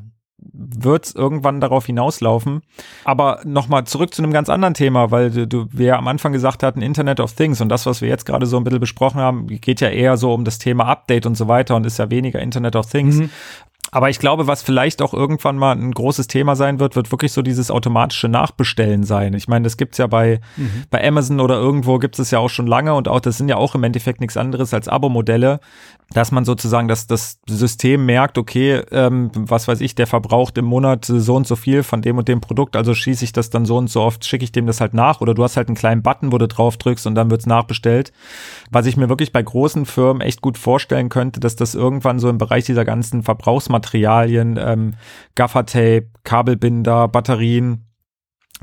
wird 0.53 1.07
es 1.07 1.15
irgendwann 1.15 1.61
darauf 1.61 1.87
hinauslaufen. 1.87 2.63
Aber 3.05 3.41
nochmal 3.45 3.85
zurück 3.85 4.13
zu 4.13 4.23
einem 4.23 4.33
ganz 4.33 4.49
anderen 4.49 4.75
Thema, 4.75 5.11
weil 5.11 5.31
du, 5.31 5.47
du, 5.47 5.67
wir 5.71 5.97
am 5.97 6.09
Anfang 6.09 6.33
gesagt 6.33 6.63
hatten, 6.63 6.83
Internet 6.83 7.21
of 7.21 7.33
Things 7.33 7.61
und 7.61 7.69
das, 7.69 7.87
was 7.87 8.01
wir 8.01 8.09
jetzt 8.09 8.27
gerade 8.27 8.47
so 8.47 8.57
ein 8.57 8.65
bisschen 8.65 8.81
besprochen 8.81 9.21
haben, 9.21 9.47
geht 9.47 9.81
ja 9.81 9.89
eher 9.89 10.17
so 10.17 10.35
um 10.35 10.45
das 10.45 10.59
Thema 10.59 10.87
Update 10.87 11.27
und 11.27 11.37
so 11.37 11.49
weiter 11.49 11.77
und 11.77 11.87
ist 11.87 11.99
ja 11.99 12.11
weniger 12.11 12.41
Internet 12.41 12.77
of 12.77 12.91
Things. 12.91 13.17
Mhm. 13.17 13.31
Aber 13.95 14.09
ich 14.09 14.19
glaube, 14.19 14.47
was 14.47 14.63
vielleicht 14.63 15.03
auch 15.03 15.13
irgendwann 15.13 15.59
mal 15.59 15.77
ein 15.77 15.93
großes 15.93 16.27
Thema 16.27 16.57
sein 16.57 16.81
wird, 16.81 16.97
wird 16.97 17.13
wirklich 17.13 17.33
so 17.33 17.43
dieses 17.43 17.71
automatische 17.71 18.27
Nachbestellen 18.27 19.05
sein. 19.05 19.35
Ich 19.35 19.49
meine, 19.49 19.65
das 19.65 19.77
gibt's 19.77 19.99
ja 19.99 20.07
bei, 20.07 20.41
mhm. 20.57 20.85
bei 20.91 21.07
Amazon 21.07 21.41
oder 21.41 21.57
irgendwo 21.57 21.99
gibt 21.99 22.19
es 22.19 22.31
ja 22.31 22.39
auch 22.39 22.49
schon 22.49 22.67
lange 22.67 22.95
und 22.95 23.07
auch 23.07 23.21
das 23.21 23.37
sind 23.37 23.51
ja 23.51 23.57
auch 23.57 23.75
im 23.75 23.85
Endeffekt 23.85 24.21
nichts 24.21 24.39
anderes 24.39 24.73
als 24.73 24.89
Abo-Modelle, 24.89 25.61
dass 26.15 26.33
man 26.33 26.47
sozusagen 26.47 26.89
das, 26.89 27.07
das 27.07 27.39
System 27.47 28.07
merkt, 28.07 28.39
okay, 28.39 28.83
ähm, 28.93 29.31
was 29.35 29.69
weiß 29.69 29.83
ich, 29.83 29.95
der 29.95 30.07
verbraucht 30.07 30.57
im 30.57 30.65
Monat 30.65 31.05
so 31.05 31.37
und 31.37 31.47
so 31.47 31.55
viel 31.55 31.83
von 31.83 32.01
dem 32.01 32.17
und 32.17 32.29
dem 32.29 32.41
Produkt, 32.41 32.77
also 32.77 32.95
schieße 32.95 33.25
ich 33.25 33.33
das 33.33 33.51
dann 33.51 33.67
so 33.67 33.77
und 33.77 33.91
so 33.91 34.01
oft, 34.01 34.25
schicke 34.25 34.45
ich 34.45 34.53
dem 34.53 34.67
das 34.67 34.81
halt 34.81 34.95
nach 34.95 35.21
oder 35.21 35.35
du 35.35 35.45
hast 35.45 35.59
halt 35.59 35.69
einen 35.69 35.77
kleinen 35.77 36.03
Button, 36.03 36.33
wo 36.33 36.39
du 36.39 36.49
drauf 36.49 36.79
drückst 36.79 37.07
und 37.07 37.15
dann 37.15 37.31
wird's 37.31 37.45
nachbestellt. 37.45 38.13
Was 38.71 38.87
ich 38.87 38.97
mir 38.97 39.11
wirklich 39.11 39.33
bei 39.33 39.43
großen 39.43 39.85
Firmen 39.85 40.23
echt 40.23 40.41
gut 40.41 40.57
vorstellen 40.57 41.11
könnte, 41.11 41.41
dass 41.41 41.57
das 41.57 41.75
irgendwann 41.75 42.19
so 42.19 42.31
im 42.31 42.39
Bereich 42.39 42.65
dieser 42.65 42.87
ganzen 42.87 43.23
Verbrauchsmaterialien, 43.23 43.82
ähm, 43.95 44.95
Gaffertape, 45.35 46.09
Kabelbinder, 46.25 47.09
Batterien, 47.09 47.87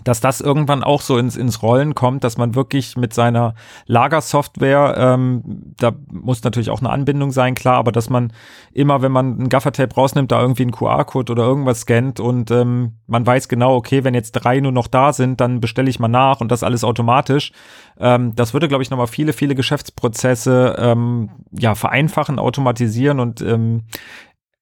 dass 0.03 0.21
das 0.21 0.41
irgendwann 0.41 0.83
auch 0.83 1.01
so 1.01 1.17
ins, 1.17 1.35
ins 1.35 1.61
Rollen 1.61 1.95
kommt, 1.95 2.23
dass 2.23 2.37
man 2.37 2.55
wirklich 2.55 2.97
mit 2.97 3.13
seiner 3.13 3.55
Lagersoftware, 3.85 4.95
ähm, 4.97 5.73
da 5.77 5.91
muss 6.11 6.43
natürlich 6.43 6.69
auch 6.69 6.79
eine 6.79 6.89
Anbindung 6.89 7.31
sein, 7.31 7.55
klar, 7.55 7.75
aber 7.75 7.91
dass 7.91 8.09
man 8.09 8.33
immer, 8.71 9.01
wenn 9.01 9.11
man 9.11 9.39
ein 9.39 9.49
Gaffertape 9.49 9.93
rausnimmt, 9.93 10.31
da 10.31 10.41
irgendwie 10.41 10.63
einen 10.63 10.71
QR-Code 10.71 11.31
oder 11.31 11.43
irgendwas 11.43 11.81
scannt 11.81 12.19
und 12.19 12.51
ähm, 12.51 12.97
man 13.07 13.25
weiß 13.25 13.49
genau, 13.49 13.75
okay, 13.75 14.03
wenn 14.03 14.13
jetzt 14.13 14.31
drei 14.33 14.59
nur 14.59 14.71
noch 14.71 14.87
da 14.87 15.13
sind, 15.13 15.41
dann 15.41 15.59
bestelle 15.59 15.89
ich 15.89 15.99
mal 15.99 16.07
nach 16.07 16.41
und 16.41 16.51
das 16.51 16.63
alles 16.63 16.83
automatisch. 16.83 17.51
Ähm, 17.99 18.35
das 18.35 18.53
würde, 18.53 18.67
glaube 18.67 18.83
ich, 18.83 18.89
nochmal 18.89 19.07
viele, 19.07 19.33
viele 19.33 19.55
Geschäftsprozesse 19.55 20.75
ähm, 20.77 21.29
ja 21.51 21.75
vereinfachen, 21.75 22.39
automatisieren 22.39 23.19
und 23.19 23.41
ähm, 23.41 23.83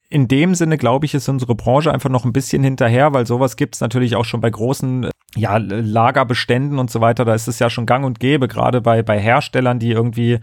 in 0.10 0.28
dem 0.28 0.56
Sinne, 0.56 0.78
glaube 0.78 1.06
ich, 1.06 1.14
ist 1.14 1.28
unsere 1.28 1.56
Branche 1.56 1.94
einfach 1.94 2.10
noch 2.10 2.26
ein 2.26 2.34
bisschen 2.34 2.64
hinterher, 2.64 3.14
weil 3.14 3.26
sowas 3.26 3.56
gibt 3.58 3.76
es 3.76 3.82
natürlich 3.82 4.16
auch 4.16 4.26
schon 4.26 4.42
bei 4.42 4.50
großen 4.50 5.10
ja, 5.36 5.58
Lagerbeständen 5.58 6.80
und 6.80 6.90
so 6.90 7.02
weiter. 7.02 7.26
Da 7.26 7.34
ist 7.34 7.48
es 7.48 7.60
ja 7.60 7.70
schon 7.70 7.86
gang 7.86 8.06
und 8.06 8.20
gäbe, 8.20 8.48
gerade 8.48 8.82
bei, 8.82 9.04
bei 9.04 9.20
Herstellern, 9.20 9.80
die 9.80 9.92
irgendwie 9.92 10.40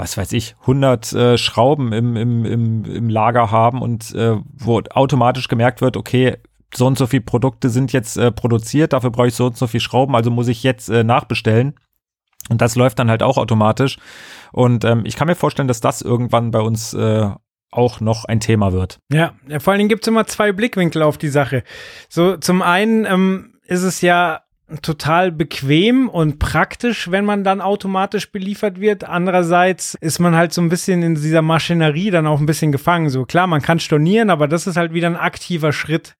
was 0.00 0.16
weiß 0.16 0.32
ich, 0.32 0.56
100 0.62 1.12
äh, 1.12 1.38
Schrauben 1.38 1.92
im, 1.92 2.16
im, 2.16 2.44
im, 2.44 2.84
im 2.84 3.08
Lager 3.08 3.50
haben 3.50 3.82
und 3.82 4.14
äh, 4.14 4.36
wo 4.52 4.80
automatisch 4.80 5.46
gemerkt 5.46 5.82
wird, 5.82 5.96
okay, 5.96 6.38
so 6.74 6.86
und 6.86 6.98
so 6.98 7.06
viele 7.06 7.22
Produkte 7.22 7.68
sind 7.68 7.92
jetzt 7.92 8.16
äh, 8.16 8.32
produziert, 8.32 8.92
dafür 8.92 9.10
brauche 9.10 9.28
ich 9.28 9.34
so 9.34 9.46
und 9.46 9.56
so 9.56 9.66
viele 9.66 9.80
Schrauben, 9.80 10.16
also 10.16 10.30
muss 10.30 10.48
ich 10.48 10.62
jetzt 10.62 10.88
äh, 10.88 11.04
nachbestellen. 11.04 11.74
Und 12.48 12.62
das 12.62 12.74
läuft 12.74 12.98
dann 12.98 13.10
halt 13.10 13.22
auch 13.22 13.36
automatisch. 13.36 13.98
Und 14.50 14.84
ähm, 14.84 15.02
ich 15.04 15.14
kann 15.14 15.28
mir 15.28 15.34
vorstellen, 15.34 15.68
dass 15.68 15.80
das 15.80 16.02
irgendwann 16.02 16.50
bei 16.50 16.60
uns 16.60 16.94
äh, 16.94 17.28
auch 17.70 18.00
noch 18.00 18.24
ein 18.24 18.40
Thema 18.40 18.72
wird. 18.72 18.98
Ja, 19.12 19.34
ja 19.48 19.60
vor 19.60 19.72
allen 19.72 19.78
Dingen 19.78 19.88
gibt 19.88 20.04
es 20.04 20.08
immer 20.08 20.26
zwei 20.26 20.52
Blickwinkel 20.52 21.02
auf 21.02 21.18
die 21.18 21.28
Sache. 21.28 21.62
So, 22.08 22.36
zum 22.36 22.62
einen 22.62 23.04
ähm, 23.04 23.54
ist 23.66 23.82
es 23.82 24.00
ja 24.00 24.42
total 24.82 25.32
bequem 25.32 26.08
und 26.08 26.38
praktisch, 26.38 27.10
wenn 27.10 27.24
man 27.24 27.42
dann 27.42 27.60
automatisch 27.60 28.30
beliefert 28.30 28.80
wird. 28.80 29.04
Andererseits 29.04 29.96
ist 30.00 30.20
man 30.20 30.36
halt 30.36 30.52
so 30.52 30.62
ein 30.62 30.68
bisschen 30.68 31.02
in 31.02 31.16
dieser 31.16 31.42
Maschinerie 31.42 32.10
dann 32.10 32.26
auch 32.26 32.38
ein 32.38 32.46
bisschen 32.46 32.72
gefangen. 32.72 33.10
So 33.10 33.24
klar, 33.24 33.46
man 33.46 33.62
kann 33.62 33.80
stornieren, 33.80 34.30
aber 34.30 34.46
das 34.46 34.66
ist 34.66 34.76
halt 34.76 34.92
wieder 34.92 35.08
ein 35.08 35.16
aktiver 35.16 35.72
Schritt 35.72 36.16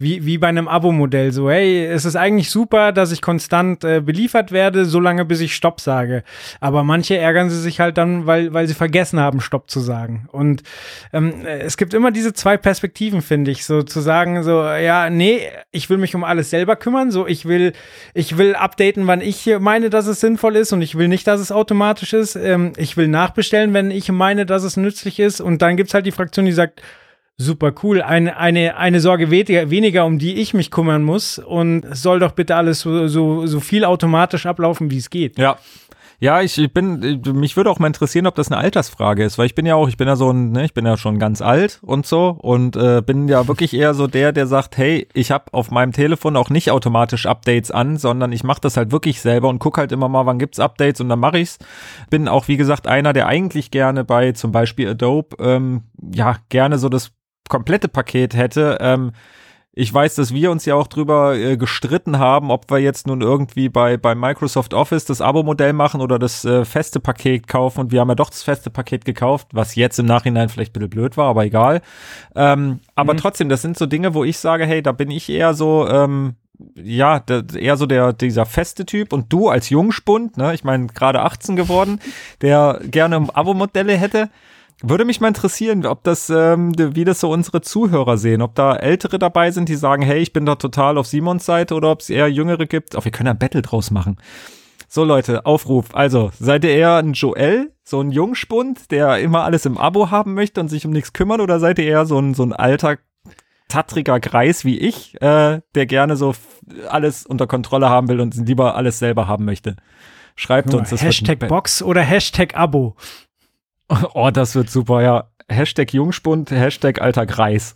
wie, 0.00 0.24
wie 0.24 0.38
bei 0.38 0.46
einem 0.46 0.68
Abo-Modell. 0.68 1.32
So, 1.32 1.50
hey, 1.50 1.84
es 1.84 2.04
ist 2.04 2.14
eigentlich 2.14 2.50
super, 2.50 2.92
dass 2.92 3.10
ich 3.10 3.20
konstant 3.20 3.82
äh, 3.82 4.00
beliefert 4.00 4.52
werde, 4.52 4.84
solange 4.84 5.24
bis 5.24 5.40
ich 5.40 5.56
Stopp 5.56 5.80
sage. 5.80 6.22
Aber 6.60 6.84
manche 6.84 7.16
ärgern 7.16 7.50
sie 7.50 7.60
sich 7.60 7.80
halt 7.80 7.98
dann, 7.98 8.24
weil, 8.24 8.54
weil 8.54 8.68
sie 8.68 8.74
vergessen 8.74 9.18
haben, 9.18 9.40
Stopp 9.40 9.68
zu 9.68 9.80
sagen. 9.80 10.28
Und 10.30 10.62
ähm, 11.12 11.44
es 11.44 11.76
gibt 11.76 11.94
immer 11.94 12.12
diese 12.12 12.32
zwei 12.32 12.56
Perspektiven, 12.56 13.22
finde 13.22 13.50
ich. 13.50 13.64
So 13.64 13.82
zu 13.82 13.98
sagen, 13.98 14.44
so, 14.44 14.62
ja, 14.62 15.10
nee, 15.10 15.48
ich 15.72 15.90
will 15.90 15.98
mich 15.98 16.14
um 16.14 16.22
alles 16.22 16.50
selber 16.50 16.76
kümmern. 16.76 17.10
So, 17.10 17.26
ich 17.26 17.46
will, 17.46 17.72
ich 18.14 18.38
will 18.38 18.54
updaten, 18.54 19.08
wann 19.08 19.20
ich 19.20 19.50
meine, 19.58 19.90
dass 19.90 20.06
es 20.06 20.20
sinnvoll 20.20 20.54
ist 20.54 20.72
und 20.72 20.80
ich 20.80 20.96
will 20.96 21.08
nicht, 21.08 21.26
dass 21.26 21.40
es 21.40 21.50
automatisch 21.50 22.12
ist. 22.12 22.36
Ähm, 22.36 22.72
ich 22.76 22.96
will 22.96 23.08
nachbestellen, 23.08 23.74
wenn 23.74 23.90
ich 23.90 24.12
meine, 24.12 24.46
dass 24.46 24.62
es 24.62 24.76
nützlich 24.76 25.18
ist. 25.18 25.40
Und 25.40 25.60
dann 25.60 25.76
gibt's 25.76 25.92
halt 25.92 26.06
die 26.06 26.12
Fraktion, 26.12 26.46
die 26.46 26.52
sagt, 26.52 26.82
Super 27.40 27.72
cool. 27.84 28.02
Eine, 28.02 28.36
eine, 28.36 28.76
eine 28.76 29.00
Sorge 29.00 29.30
weniger, 29.30 30.04
um 30.04 30.18
die 30.18 30.34
ich 30.34 30.54
mich 30.54 30.72
kümmern 30.72 31.04
muss. 31.04 31.38
Und 31.38 31.84
es 31.84 32.02
soll 32.02 32.18
doch 32.18 32.32
bitte 32.32 32.56
alles 32.56 32.80
so, 32.80 33.06
so, 33.06 33.46
so 33.46 33.60
viel 33.60 33.84
automatisch 33.84 34.44
ablaufen, 34.44 34.90
wie 34.90 34.98
es 34.98 35.08
geht. 35.08 35.38
Ja. 35.38 35.56
Ja, 36.20 36.42
ich 36.42 36.72
bin, 36.74 37.22
mich 37.34 37.56
würde 37.56 37.70
auch 37.70 37.78
mal 37.78 37.86
interessieren, 37.86 38.26
ob 38.26 38.34
das 38.34 38.50
eine 38.50 38.60
Altersfrage 38.60 39.22
ist, 39.22 39.38
weil 39.38 39.46
ich 39.46 39.54
bin 39.54 39.66
ja 39.66 39.76
auch, 39.76 39.86
ich 39.86 39.96
bin 39.96 40.08
ja 40.08 40.16
so 40.16 40.32
ein, 40.32 40.50
ne, 40.50 40.64
ich 40.64 40.74
bin 40.74 40.84
ja 40.84 40.96
schon 40.96 41.20
ganz 41.20 41.40
alt 41.40 41.78
und 41.80 42.06
so 42.06 42.36
und 42.42 42.74
äh, 42.74 43.02
bin 43.06 43.28
ja 43.28 43.46
wirklich 43.46 43.72
eher 43.72 43.94
so 43.94 44.08
der, 44.08 44.32
der 44.32 44.48
sagt, 44.48 44.76
hey, 44.78 45.06
ich 45.14 45.30
habe 45.30 45.44
auf 45.52 45.70
meinem 45.70 45.92
Telefon 45.92 46.36
auch 46.36 46.50
nicht 46.50 46.72
automatisch 46.72 47.26
Updates 47.26 47.70
an, 47.70 47.98
sondern 47.98 48.32
ich 48.32 48.42
mache 48.42 48.60
das 48.60 48.76
halt 48.76 48.90
wirklich 48.90 49.20
selber 49.20 49.48
und 49.48 49.60
guck 49.60 49.78
halt 49.78 49.92
immer 49.92 50.08
mal, 50.08 50.26
wann 50.26 50.40
gibt's 50.40 50.58
Updates 50.58 51.00
und 51.00 51.08
dann 51.08 51.20
mache 51.20 51.38
ich's. 51.38 51.58
Bin 52.10 52.26
auch 52.26 52.48
wie 52.48 52.56
gesagt 52.56 52.88
einer, 52.88 53.12
der 53.12 53.28
eigentlich 53.28 53.70
gerne 53.70 54.02
bei 54.02 54.32
zum 54.32 54.50
Beispiel 54.50 54.88
Adobe 54.88 55.36
ähm, 55.38 55.84
ja 56.12 56.38
gerne 56.48 56.78
so 56.78 56.88
das 56.88 57.12
komplette 57.48 57.88
Paket 57.88 58.34
hätte. 58.34 58.78
Ähm, 58.80 59.12
ich 59.80 59.94
weiß, 59.94 60.16
dass 60.16 60.34
wir 60.34 60.50
uns 60.50 60.64
ja 60.64 60.74
auch 60.74 60.88
drüber 60.88 61.36
äh, 61.36 61.56
gestritten 61.56 62.18
haben, 62.18 62.50
ob 62.50 62.68
wir 62.68 62.78
jetzt 62.78 63.06
nun 63.06 63.20
irgendwie 63.20 63.68
bei, 63.68 63.96
bei 63.96 64.16
Microsoft 64.16 64.74
Office 64.74 65.04
das 65.04 65.20
Abo-Modell 65.20 65.72
machen 65.72 66.00
oder 66.00 66.18
das 66.18 66.44
äh, 66.44 66.64
feste 66.64 66.98
Paket 66.98 67.46
kaufen. 67.46 67.82
Und 67.82 67.92
wir 67.92 68.00
haben 68.00 68.08
ja 68.08 68.16
doch 68.16 68.30
das 68.30 68.42
feste 68.42 68.70
Paket 68.70 69.04
gekauft, 69.04 69.46
was 69.52 69.76
jetzt 69.76 70.00
im 70.00 70.06
Nachhinein 70.06 70.48
vielleicht 70.48 70.70
ein 70.70 70.80
bisschen 70.80 70.90
blöd 70.90 71.16
war, 71.16 71.28
aber 71.28 71.44
egal. 71.44 71.80
Ähm, 72.34 72.80
aber 72.96 73.12
mhm. 73.12 73.18
trotzdem, 73.18 73.48
das 73.48 73.62
sind 73.62 73.78
so 73.78 73.86
Dinge, 73.86 74.14
wo 74.14 74.24
ich 74.24 74.38
sage, 74.38 74.66
hey, 74.66 74.82
da 74.82 74.90
bin 74.90 75.12
ich 75.12 75.28
eher 75.28 75.54
so, 75.54 75.86
ähm, 75.88 76.34
ja, 76.74 77.22
eher 77.54 77.76
so 77.76 77.86
der, 77.86 78.12
dieser 78.12 78.46
feste 78.46 78.84
Typ 78.84 79.12
und 79.12 79.32
du 79.32 79.48
als 79.48 79.70
Jungspund, 79.70 80.38
ne, 80.38 80.54
ich 80.54 80.64
meine, 80.64 80.88
gerade 80.88 81.22
18 81.22 81.54
geworden, 81.54 82.00
der 82.40 82.80
gerne 82.82 83.28
Abo-Modelle 83.32 83.96
hätte. 83.96 84.28
Würde 84.80 85.04
mich 85.04 85.20
mal 85.20 85.28
interessieren, 85.28 85.84
ob 85.86 86.04
das, 86.04 86.30
ähm, 86.30 86.72
wie 86.76 87.04
das 87.04 87.18
so 87.18 87.30
unsere 87.30 87.62
Zuhörer 87.62 88.16
sehen, 88.16 88.42
ob 88.42 88.54
da 88.54 88.76
Ältere 88.76 89.18
dabei 89.18 89.50
sind, 89.50 89.68
die 89.68 89.74
sagen, 89.74 90.02
hey, 90.02 90.20
ich 90.20 90.32
bin 90.32 90.46
da 90.46 90.54
total 90.54 90.98
auf 90.98 91.06
Simons 91.06 91.44
Seite 91.44 91.74
oder 91.74 91.90
ob 91.90 92.00
es 92.00 92.10
eher 92.10 92.30
Jüngere 92.30 92.66
gibt. 92.66 92.94
Auch 92.94 93.04
wir 93.04 93.10
können 93.10 93.28
ein 93.28 93.38
Battle 93.38 93.62
draus 93.62 93.90
machen. 93.90 94.18
So 94.86 95.04
Leute, 95.04 95.44
Aufruf. 95.46 95.94
Also, 95.94 96.30
seid 96.38 96.64
ihr 96.64 96.70
eher 96.70 96.96
ein 96.96 97.12
Joel, 97.12 97.72
so 97.82 98.00
ein 98.00 98.12
Jungspund, 98.12 98.90
der 98.92 99.18
immer 99.18 99.42
alles 99.42 99.66
im 99.66 99.76
Abo 99.76 100.10
haben 100.10 100.34
möchte 100.34 100.60
und 100.60 100.68
sich 100.68 100.86
um 100.86 100.92
nichts 100.92 101.12
kümmert, 101.12 101.40
oder 101.40 101.58
seid 101.58 101.78
ihr 101.78 101.84
eher 101.84 102.06
so 102.06 102.18
ein, 102.18 102.34
so 102.34 102.44
ein 102.44 102.52
alter, 102.52 102.98
tattriger 103.68 104.20
Greis 104.20 104.64
wie 104.64 104.78
ich, 104.78 105.20
äh, 105.20 105.60
der 105.74 105.86
gerne 105.86 106.16
so 106.16 106.34
alles 106.88 107.26
unter 107.26 107.46
Kontrolle 107.46 107.90
haben 107.90 108.08
will 108.08 108.20
und 108.20 108.34
lieber 108.36 108.76
alles 108.76 108.98
selber 108.98 109.26
haben 109.26 109.44
möchte? 109.44 109.76
Schreibt 110.36 110.72
uns 110.72 110.90
das. 110.90 111.02
Hashtag 111.02 111.48
Box 111.48 111.82
oder 111.82 112.00
Hashtag 112.00 112.56
Abo. 112.56 112.94
Oh, 114.14 114.30
das 114.30 114.54
wird 114.54 114.70
super, 114.70 115.02
ja. 115.02 115.30
Hashtag 115.48 115.92
Jungspund, 115.94 116.50
Hashtag 116.50 117.00
alter 117.00 117.24
Greis. 117.24 117.74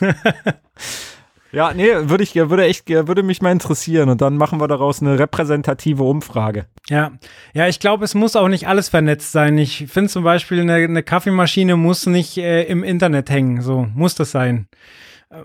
ja, 1.52 1.72
nee, 1.72 1.88
würde 2.02 2.24
ich, 2.24 2.34
würde 2.34 2.64
echt, 2.64 2.88
würde 2.88 3.22
mich 3.22 3.40
mal 3.40 3.52
interessieren 3.52 4.08
und 4.08 4.20
dann 4.20 4.36
machen 4.36 4.60
wir 4.60 4.66
daraus 4.66 5.00
eine 5.00 5.18
repräsentative 5.18 6.02
Umfrage. 6.02 6.66
Ja, 6.88 7.12
ja, 7.54 7.68
ich 7.68 7.78
glaube, 7.78 8.04
es 8.04 8.14
muss 8.14 8.34
auch 8.34 8.48
nicht 8.48 8.66
alles 8.66 8.88
vernetzt 8.88 9.30
sein. 9.30 9.56
Ich 9.56 9.86
finde 9.86 10.10
zum 10.10 10.24
Beispiel, 10.24 10.60
eine, 10.62 10.74
eine, 10.74 11.02
Kaffeemaschine 11.04 11.76
muss 11.76 12.06
nicht 12.06 12.36
äh, 12.38 12.64
im 12.64 12.82
Internet 12.82 13.30
hängen. 13.30 13.62
So 13.62 13.86
muss 13.94 14.16
das 14.16 14.32
sein. 14.32 14.66
Äh, 15.30 15.44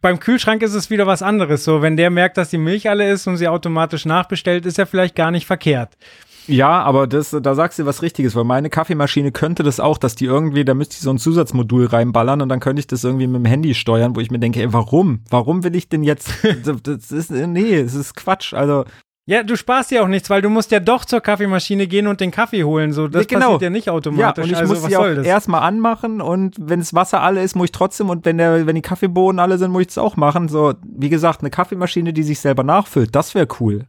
beim 0.00 0.18
Kühlschrank 0.18 0.62
ist 0.62 0.72
es 0.72 0.88
wieder 0.88 1.06
was 1.06 1.20
anderes. 1.20 1.64
So, 1.64 1.82
wenn 1.82 1.98
der 1.98 2.08
merkt, 2.08 2.38
dass 2.38 2.48
die 2.48 2.58
Milch 2.58 2.88
alle 2.88 3.10
ist 3.10 3.26
und 3.26 3.36
sie 3.36 3.48
automatisch 3.48 4.06
nachbestellt, 4.06 4.64
ist 4.64 4.78
er 4.78 4.86
vielleicht 4.86 5.14
gar 5.14 5.30
nicht 5.30 5.46
verkehrt. 5.46 5.98
Ja, 6.46 6.82
aber 6.82 7.06
das, 7.06 7.30
da 7.30 7.54
sagst 7.54 7.78
du 7.78 7.86
was 7.86 8.02
Richtiges, 8.02 8.36
weil 8.36 8.44
meine 8.44 8.70
Kaffeemaschine 8.70 9.32
könnte 9.32 9.62
das 9.62 9.80
auch, 9.80 9.98
dass 9.98 10.14
die 10.14 10.26
irgendwie, 10.26 10.64
da 10.64 10.74
müsste 10.74 10.94
ich 10.94 11.00
so 11.00 11.10
ein 11.10 11.18
Zusatzmodul 11.18 11.86
reinballern 11.86 12.40
und 12.40 12.48
dann 12.48 12.60
könnte 12.60 12.80
ich 12.80 12.86
das 12.86 13.04
irgendwie 13.04 13.26
mit 13.26 13.42
dem 13.42 13.46
Handy 13.46 13.74
steuern, 13.74 14.14
wo 14.16 14.20
ich 14.20 14.30
mir 14.30 14.38
denke, 14.38 14.60
ey, 14.60 14.72
warum? 14.72 15.20
Warum 15.30 15.64
will 15.64 15.74
ich 15.74 15.88
denn 15.88 16.02
jetzt? 16.02 16.30
das 16.82 17.10
ist, 17.10 17.30
nee, 17.30 17.74
es 17.74 17.94
ist 17.94 18.14
Quatsch. 18.14 18.54
Also, 18.54 18.84
ja, 19.28 19.42
du 19.42 19.56
sparst 19.56 19.90
ja 19.90 20.02
auch 20.02 20.08
nichts, 20.08 20.30
weil 20.30 20.40
du 20.40 20.48
musst 20.48 20.70
ja 20.70 20.78
doch 20.78 21.04
zur 21.04 21.20
Kaffeemaschine 21.20 21.88
gehen 21.88 22.06
und 22.06 22.20
den 22.20 22.30
Kaffee 22.30 22.62
holen. 22.62 22.92
So, 22.92 23.08
das 23.08 23.26
genau. 23.26 23.46
passiert 23.46 23.62
ja 23.62 23.70
nicht 23.70 23.90
automatisch. 23.90 24.36
Ja, 24.36 24.42
und 24.44 24.50
ich 24.52 24.56
also, 24.56 24.74
muss 24.74 24.84
sie 24.84 24.96
auch 24.96 25.24
erstmal 25.24 25.62
anmachen 25.62 26.20
und 26.20 26.54
wenn 26.60 26.78
das 26.78 26.94
Wasser 26.94 27.22
alle 27.22 27.42
ist, 27.42 27.56
muss 27.56 27.66
ich 27.66 27.72
trotzdem 27.72 28.08
und 28.08 28.24
wenn 28.24 28.38
der, 28.38 28.66
wenn 28.68 28.76
die 28.76 28.82
Kaffeebohnen 28.82 29.40
alle 29.40 29.58
sind, 29.58 29.72
muss 29.72 29.80
ich 29.80 29.86
das 29.88 29.98
auch 29.98 30.16
machen. 30.16 30.48
So, 30.48 30.74
wie 30.84 31.08
gesagt, 31.08 31.40
eine 31.40 31.50
Kaffeemaschine, 31.50 32.12
die 32.12 32.22
sich 32.22 32.38
selber 32.38 32.62
nachfüllt, 32.62 33.16
das 33.16 33.34
wäre 33.34 33.48
cool. 33.58 33.86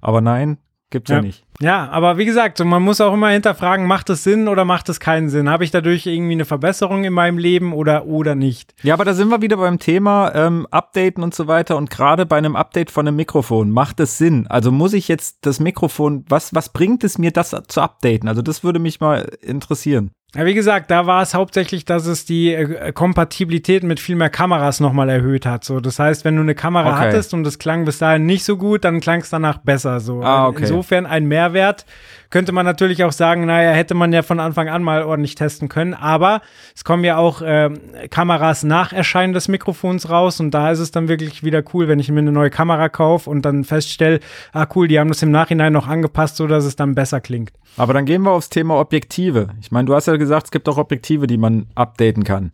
Aber 0.00 0.20
nein, 0.20 0.58
Gibt's 0.90 1.10
ja. 1.10 1.16
ja, 1.16 1.22
nicht. 1.22 1.44
Ja, 1.60 1.88
aber 1.90 2.16
wie 2.16 2.24
gesagt, 2.24 2.64
man 2.64 2.82
muss 2.82 3.00
auch 3.00 3.12
immer 3.12 3.28
hinterfragen, 3.28 3.86
macht 3.86 4.08
es 4.10 4.24
Sinn 4.24 4.48
oder 4.48 4.64
macht 4.64 4.88
es 4.88 5.00
keinen 5.00 5.28
Sinn? 5.28 5.50
Habe 5.50 5.64
ich 5.64 5.70
dadurch 5.70 6.06
irgendwie 6.06 6.32
eine 6.32 6.44
Verbesserung 6.44 7.04
in 7.04 7.12
meinem 7.12 7.36
Leben 7.36 7.72
oder 7.72 8.06
oder 8.06 8.34
nicht? 8.34 8.74
Ja, 8.82 8.94
aber 8.94 9.04
da 9.04 9.12
sind 9.12 9.28
wir 9.28 9.42
wieder 9.42 9.58
beim 9.58 9.78
Thema 9.78 10.32
ähm, 10.34 10.66
Updaten 10.70 11.22
und 11.22 11.34
so 11.34 11.46
weiter. 11.46 11.76
Und 11.76 11.90
gerade 11.90 12.24
bei 12.24 12.38
einem 12.38 12.56
Update 12.56 12.90
von 12.90 13.06
einem 13.06 13.16
Mikrofon 13.16 13.70
macht 13.70 14.00
es 14.00 14.16
Sinn. 14.16 14.46
Also 14.46 14.72
muss 14.72 14.94
ich 14.94 15.08
jetzt 15.08 15.38
das 15.42 15.60
Mikrofon, 15.60 16.24
was, 16.28 16.54
was 16.54 16.70
bringt 16.70 17.04
es 17.04 17.18
mir, 17.18 17.32
das 17.32 17.54
zu 17.68 17.80
updaten? 17.80 18.28
Also 18.28 18.40
das 18.40 18.64
würde 18.64 18.78
mich 18.78 19.00
mal 19.00 19.28
interessieren. 19.42 20.12
Ja, 20.34 20.44
wie 20.44 20.52
gesagt, 20.52 20.90
da 20.90 21.06
war 21.06 21.22
es 21.22 21.32
hauptsächlich, 21.32 21.86
dass 21.86 22.04
es 22.04 22.26
die 22.26 22.52
äh, 22.52 22.92
Kompatibilität 22.92 23.82
mit 23.82 23.98
viel 23.98 24.14
mehr 24.14 24.28
Kameras 24.28 24.78
nochmal 24.78 25.08
erhöht 25.08 25.46
hat. 25.46 25.64
So, 25.64 25.80
das 25.80 25.98
heißt, 25.98 26.26
wenn 26.26 26.36
du 26.36 26.42
eine 26.42 26.54
Kamera 26.54 26.90
okay. 26.90 27.06
hattest 27.06 27.32
und 27.32 27.44
das 27.44 27.58
klang 27.58 27.86
bis 27.86 27.96
dahin 27.96 28.26
nicht 28.26 28.44
so 28.44 28.58
gut, 28.58 28.84
dann 28.84 29.00
klang 29.00 29.22
es 29.22 29.30
danach 29.30 29.56
besser. 29.56 30.00
So, 30.00 30.22
ah, 30.22 30.48
okay. 30.48 30.62
insofern 30.62 31.06
ein 31.06 31.24
Mehrwert 31.24 31.86
könnte 32.30 32.52
man 32.52 32.66
natürlich 32.66 33.04
auch 33.04 33.12
sagen, 33.12 33.46
naja, 33.46 33.70
hätte 33.70 33.94
man 33.94 34.12
ja 34.12 34.22
von 34.22 34.40
Anfang 34.40 34.68
an 34.68 34.82
mal 34.82 35.02
ordentlich 35.02 35.34
testen 35.34 35.68
können. 35.68 35.94
Aber 35.94 36.42
es 36.74 36.84
kommen 36.84 37.04
ja 37.04 37.16
auch 37.16 37.40
äh, 37.40 37.70
Kameras 38.10 38.64
nach 38.64 38.92
Erscheinen 38.92 39.32
des 39.32 39.48
Mikrofons 39.48 40.10
raus 40.10 40.40
und 40.40 40.52
da 40.52 40.70
ist 40.70 40.78
es 40.78 40.90
dann 40.90 41.08
wirklich 41.08 41.42
wieder 41.42 41.62
cool, 41.72 41.88
wenn 41.88 41.98
ich 41.98 42.10
mir 42.10 42.18
eine 42.18 42.32
neue 42.32 42.50
Kamera 42.50 42.88
kaufe 42.88 43.30
und 43.30 43.42
dann 43.42 43.64
feststelle, 43.64 44.20
ah 44.52 44.66
cool, 44.74 44.88
die 44.88 44.98
haben 44.98 45.08
das 45.08 45.22
im 45.22 45.30
Nachhinein 45.30 45.72
noch 45.72 45.88
angepasst, 45.88 46.36
so 46.36 46.46
dass 46.46 46.64
es 46.64 46.76
dann 46.76 46.94
besser 46.94 47.20
klingt. 47.20 47.52
Aber 47.76 47.94
dann 47.94 48.04
gehen 48.04 48.22
wir 48.22 48.32
aufs 48.32 48.50
Thema 48.50 48.78
Objektive. 48.78 49.48
Ich 49.60 49.70
meine, 49.70 49.86
du 49.86 49.94
hast 49.94 50.06
ja 50.06 50.16
gesagt, 50.16 50.46
es 50.46 50.50
gibt 50.50 50.68
auch 50.68 50.78
Objektive, 50.78 51.26
die 51.26 51.38
man 51.38 51.66
updaten 51.74 52.24
kann. 52.24 52.52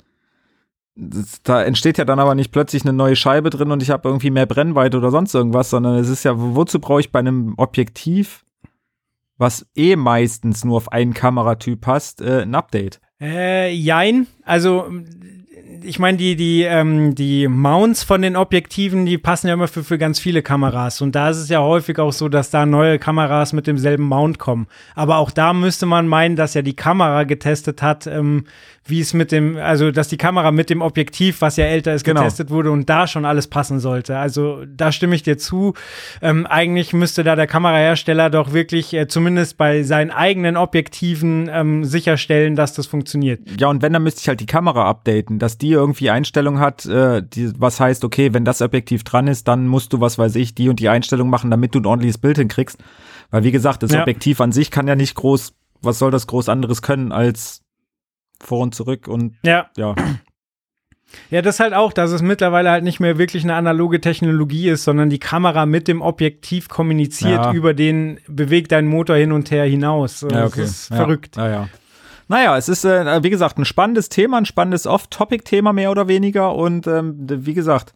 Da 1.42 1.64
entsteht 1.64 1.98
ja 1.98 2.04
dann 2.04 2.20
aber 2.20 2.36
nicht 2.36 2.52
plötzlich 2.52 2.84
eine 2.84 2.92
neue 2.92 3.16
Scheibe 3.16 3.50
drin 3.50 3.72
und 3.72 3.82
ich 3.82 3.90
habe 3.90 4.08
irgendwie 4.08 4.30
mehr 4.30 4.46
Brennweite 4.46 4.96
oder 4.96 5.10
sonst 5.10 5.34
irgendwas, 5.34 5.70
sondern 5.70 5.96
es 5.96 6.08
ist 6.08 6.22
ja, 6.22 6.34
wozu 6.36 6.78
brauche 6.78 7.00
ich 7.00 7.10
bei 7.10 7.18
einem 7.18 7.54
Objektiv 7.56 8.43
was 9.38 9.66
eh 9.74 9.96
meistens 9.96 10.64
nur 10.64 10.76
auf 10.76 10.92
einen 10.92 11.14
Kameratyp 11.14 11.80
passt, 11.80 12.20
äh, 12.20 12.42
ein 12.42 12.54
Update? 12.54 13.00
Äh, 13.20 13.72
jein. 13.72 14.26
Also 14.42 14.90
ich 15.84 15.98
meine, 15.98 16.16
die, 16.16 16.36
die, 16.36 16.62
ähm, 16.62 17.14
die 17.14 17.46
Mounts 17.48 18.02
von 18.02 18.22
den 18.22 18.36
Objektiven, 18.36 19.06
die 19.06 19.18
passen 19.18 19.48
ja 19.48 19.54
immer 19.54 19.68
für, 19.68 19.84
für 19.84 19.98
ganz 19.98 20.18
viele 20.18 20.42
Kameras. 20.42 21.00
Und 21.00 21.14
da 21.14 21.30
ist 21.30 21.36
es 21.36 21.48
ja 21.48 21.60
häufig 21.60 21.98
auch 21.98 22.12
so, 22.12 22.28
dass 22.28 22.50
da 22.50 22.66
neue 22.66 22.98
Kameras 22.98 23.52
mit 23.52 23.66
demselben 23.66 24.04
Mount 24.04 24.38
kommen. 24.38 24.66
Aber 24.94 25.18
auch 25.18 25.30
da 25.30 25.52
müsste 25.52 25.86
man 25.86 26.08
meinen, 26.08 26.36
dass 26.36 26.54
ja 26.54 26.62
die 26.62 26.76
Kamera 26.76 27.24
getestet 27.24 27.82
hat, 27.82 28.06
ähm, 28.06 28.44
wie 28.86 29.00
es 29.00 29.14
mit 29.14 29.32
dem, 29.32 29.56
also 29.56 29.90
dass 29.90 30.08
die 30.08 30.16
Kamera 30.16 30.50
mit 30.50 30.68
dem 30.70 30.82
Objektiv, 30.82 31.40
was 31.40 31.56
ja 31.56 31.64
älter 31.64 31.94
ist, 31.94 32.04
genau. 32.04 32.20
getestet 32.20 32.50
wurde 32.50 32.70
und 32.70 32.88
da 32.90 33.06
schon 33.06 33.24
alles 33.24 33.46
passen 33.46 33.80
sollte. 33.80 34.18
Also 34.18 34.64
da 34.66 34.92
stimme 34.92 35.14
ich 35.14 35.22
dir 35.22 35.38
zu. 35.38 35.74
Ähm, 36.20 36.46
eigentlich 36.46 36.92
müsste 36.92 37.24
da 37.24 37.36
der 37.36 37.46
Kamerahersteller 37.46 38.30
doch 38.30 38.52
wirklich 38.52 38.92
äh, 38.94 39.06
zumindest 39.08 39.56
bei 39.56 39.82
seinen 39.82 40.10
eigenen 40.10 40.56
Objektiven 40.56 41.48
ähm, 41.52 41.84
sicherstellen, 41.84 42.56
dass 42.56 42.74
das 42.74 42.86
funktioniert. 42.86 43.40
Ja, 43.58 43.68
und 43.68 43.82
wenn, 43.82 43.92
dann 43.92 44.02
müsste 44.02 44.20
ich 44.20 44.28
halt 44.28 44.40
die 44.40 44.46
Kamera 44.46 44.88
updaten, 44.88 45.38
dass 45.38 45.56
die 45.56 45.73
irgendwie 45.74 46.10
Einstellung 46.10 46.58
hat, 46.58 46.86
äh, 46.86 47.22
die, 47.22 47.52
was 47.58 47.80
heißt, 47.80 48.04
okay, 48.04 48.32
wenn 48.32 48.44
das 48.44 48.62
Objektiv 48.62 49.04
dran 49.04 49.26
ist, 49.26 49.48
dann 49.48 49.66
musst 49.66 49.92
du, 49.92 50.00
was 50.00 50.18
weiß 50.18 50.36
ich, 50.36 50.54
die 50.54 50.68
und 50.68 50.80
die 50.80 50.88
Einstellung 50.88 51.30
machen, 51.30 51.50
damit 51.50 51.74
du 51.74 51.80
ein 51.80 51.86
ordentliches 51.86 52.18
Bild 52.18 52.38
hinkriegst. 52.38 52.78
Weil 53.30 53.44
wie 53.44 53.52
gesagt, 53.52 53.82
das 53.82 53.92
ja. 53.92 54.02
Objektiv 54.02 54.40
an 54.40 54.52
sich 54.52 54.70
kann 54.70 54.88
ja 54.88 54.96
nicht 54.96 55.14
groß, 55.14 55.54
was 55.82 55.98
soll 55.98 56.10
das 56.10 56.26
groß 56.26 56.48
anderes 56.48 56.82
können 56.82 57.12
als 57.12 57.62
vor 58.40 58.60
und 58.60 58.74
zurück 58.74 59.08
und 59.08 59.36
ja. 59.42 59.66
ja. 59.76 59.94
Ja, 61.30 61.42
das 61.42 61.60
halt 61.60 61.74
auch, 61.74 61.92
dass 61.92 62.10
es 62.10 62.22
mittlerweile 62.22 62.70
halt 62.70 62.82
nicht 62.82 62.98
mehr 62.98 63.18
wirklich 63.18 63.44
eine 63.44 63.54
analoge 63.54 64.00
Technologie 64.00 64.68
ist, 64.68 64.84
sondern 64.84 65.10
die 65.10 65.18
Kamera 65.18 65.66
mit 65.66 65.86
dem 65.86 66.02
Objektiv 66.02 66.68
kommuniziert 66.68 67.44
ja. 67.44 67.52
über 67.52 67.74
den, 67.74 68.18
bewegt 68.26 68.72
deinen 68.72 68.88
Motor 68.88 69.16
hin 69.16 69.30
und 69.30 69.50
her 69.50 69.64
hinaus. 69.64 70.22
ja, 70.22 70.44
okay. 70.44 70.62
Das 70.62 70.70
ist 70.70 70.86
verrückt. 70.88 71.36
Ja, 71.36 71.48
ja. 71.48 71.68
Naja, 72.28 72.56
es 72.56 72.68
ist, 72.68 72.84
äh, 72.84 73.22
wie 73.22 73.30
gesagt, 73.30 73.58
ein 73.58 73.64
spannendes 73.64 74.08
Thema, 74.08 74.38
ein 74.38 74.46
spannendes 74.46 74.86
Off-Topic-Thema 74.86 75.72
mehr 75.72 75.90
oder 75.90 76.08
weniger. 76.08 76.54
Und 76.54 76.86
ähm, 76.86 77.14
wie 77.28 77.54
gesagt, 77.54 77.94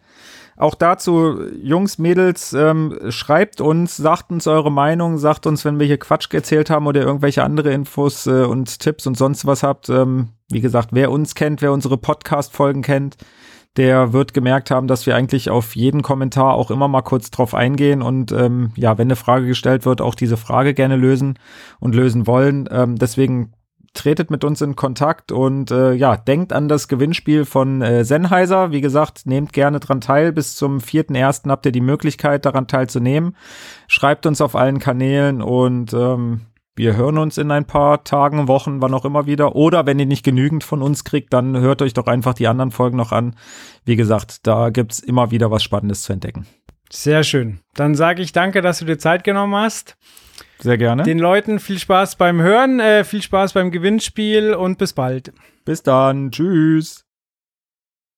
auch 0.58 0.74
dazu, 0.74 1.40
Jungs, 1.62 1.98
Mädels, 1.98 2.52
ähm, 2.52 2.98
schreibt 3.10 3.60
uns, 3.60 3.96
sagt 3.96 4.32
uns 4.32 4.46
eure 4.48 4.72
Meinung, 4.72 5.16
sagt 5.18 5.46
uns, 5.46 5.64
wenn 5.64 5.78
wir 5.78 5.86
hier 5.86 5.98
Quatsch 5.98 6.32
erzählt 6.34 6.68
haben 6.68 6.88
oder 6.88 7.00
irgendwelche 7.00 7.44
andere 7.44 7.72
Infos 7.72 8.26
äh, 8.26 8.42
und 8.42 8.80
Tipps 8.80 9.06
und 9.06 9.16
sonst 9.16 9.46
was 9.46 9.62
habt. 9.62 9.88
Ähm, 9.88 10.30
wie 10.50 10.60
gesagt, 10.60 10.88
wer 10.90 11.12
uns 11.12 11.36
kennt, 11.36 11.62
wer 11.62 11.72
unsere 11.72 11.96
Podcast-Folgen 11.96 12.82
kennt, 12.82 13.16
der 13.76 14.12
wird 14.12 14.34
gemerkt 14.34 14.72
haben, 14.72 14.88
dass 14.88 15.06
wir 15.06 15.14
eigentlich 15.14 15.48
auf 15.48 15.76
jeden 15.76 16.02
Kommentar 16.02 16.54
auch 16.54 16.72
immer 16.72 16.88
mal 16.88 17.02
kurz 17.02 17.30
drauf 17.30 17.54
eingehen 17.54 18.02
und 18.02 18.32
ähm, 18.32 18.72
ja, 18.74 18.98
wenn 18.98 19.06
eine 19.06 19.14
Frage 19.14 19.46
gestellt 19.46 19.86
wird, 19.86 20.00
auch 20.00 20.16
diese 20.16 20.36
Frage 20.36 20.74
gerne 20.74 20.96
lösen 20.96 21.38
und 21.78 21.94
lösen 21.94 22.26
wollen. 22.26 22.68
Ähm, 22.72 22.96
deswegen 22.96 23.52
tretet 23.94 24.30
mit 24.30 24.44
uns 24.44 24.60
in 24.60 24.76
Kontakt 24.76 25.32
und 25.32 25.70
äh, 25.70 25.92
ja, 25.92 26.16
denkt 26.16 26.52
an 26.52 26.68
das 26.68 26.88
Gewinnspiel 26.88 27.44
von 27.44 27.82
äh, 27.82 28.04
Sennheiser. 28.04 28.70
Wie 28.70 28.80
gesagt, 28.80 29.26
nehmt 29.26 29.52
gerne 29.52 29.80
dran 29.80 30.00
teil. 30.00 30.32
Bis 30.32 30.56
zum 30.56 30.78
4.1. 30.78 31.48
habt 31.50 31.66
ihr 31.66 31.72
die 31.72 31.80
Möglichkeit, 31.80 32.44
daran 32.44 32.66
teilzunehmen. 32.66 33.36
Schreibt 33.86 34.26
uns 34.26 34.40
auf 34.40 34.54
allen 34.54 34.78
Kanälen 34.78 35.42
und 35.42 35.92
ähm, 35.92 36.42
wir 36.78 36.96
hören 36.96 37.18
uns 37.18 37.38
in 37.38 37.50
ein 37.50 37.64
paar 37.64 38.04
Tagen, 38.04 38.46
Wochen, 38.46 38.80
wann 38.80 38.94
auch 38.94 39.04
immer 39.04 39.26
wieder. 39.26 39.56
Oder 39.56 39.84
wenn 39.84 39.98
ihr 39.98 40.06
nicht 40.06 40.24
genügend 40.24 40.62
von 40.62 40.80
uns 40.80 41.02
kriegt, 41.02 41.32
dann 41.32 41.58
hört 41.58 41.82
euch 41.82 41.92
doch 41.92 42.06
einfach 42.06 42.34
die 42.34 42.46
anderen 42.46 42.70
Folgen 42.70 42.96
noch 42.96 43.10
an. 43.10 43.34
Wie 43.84 43.96
gesagt, 43.96 44.46
da 44.46 44.70
gibt's 44.70 45.00
immer 45.00 45.32
wieder 45.32 45.50
was 45.50 45.64
Spannendes 45.64 46.02
zu 46.02 46.12
entdecken. 46.12 46.46
Sehr 46.90 47.24
schön. 47.24 47.58
Dann 47.74 47.96
sage 47.96 48.22
ich 48.22 48.30
danke, 48.30 48.62
dass 48.62 48.78
du 48.78 48.84
dir 48.84 48.96
Zeit 48.96 49.24
genommen 49.24 49.56
hast. 49.56 49.96
Sehr 50.60 50.78
gerne. 50.78 51.04
Den 51.04 51.18
Leuten 51.18 51.60
viel 51.60 51.78
Spaß 51.78 52.16
beim 52.16 52.42
Hören, 52.42 52.80
äh, 52.80 53.04
viel 53.04 53.22
Spaß 53.22 53.52
beim 53.52 53.70
Gewinnspiel 53.70 54.54
und 54.54 54.78
bis 54.78 54.92
bald. 54.92 55.32
Bis 55.64 55.82
dann. 55.82 56.30
Tschüss. 56.30 57.07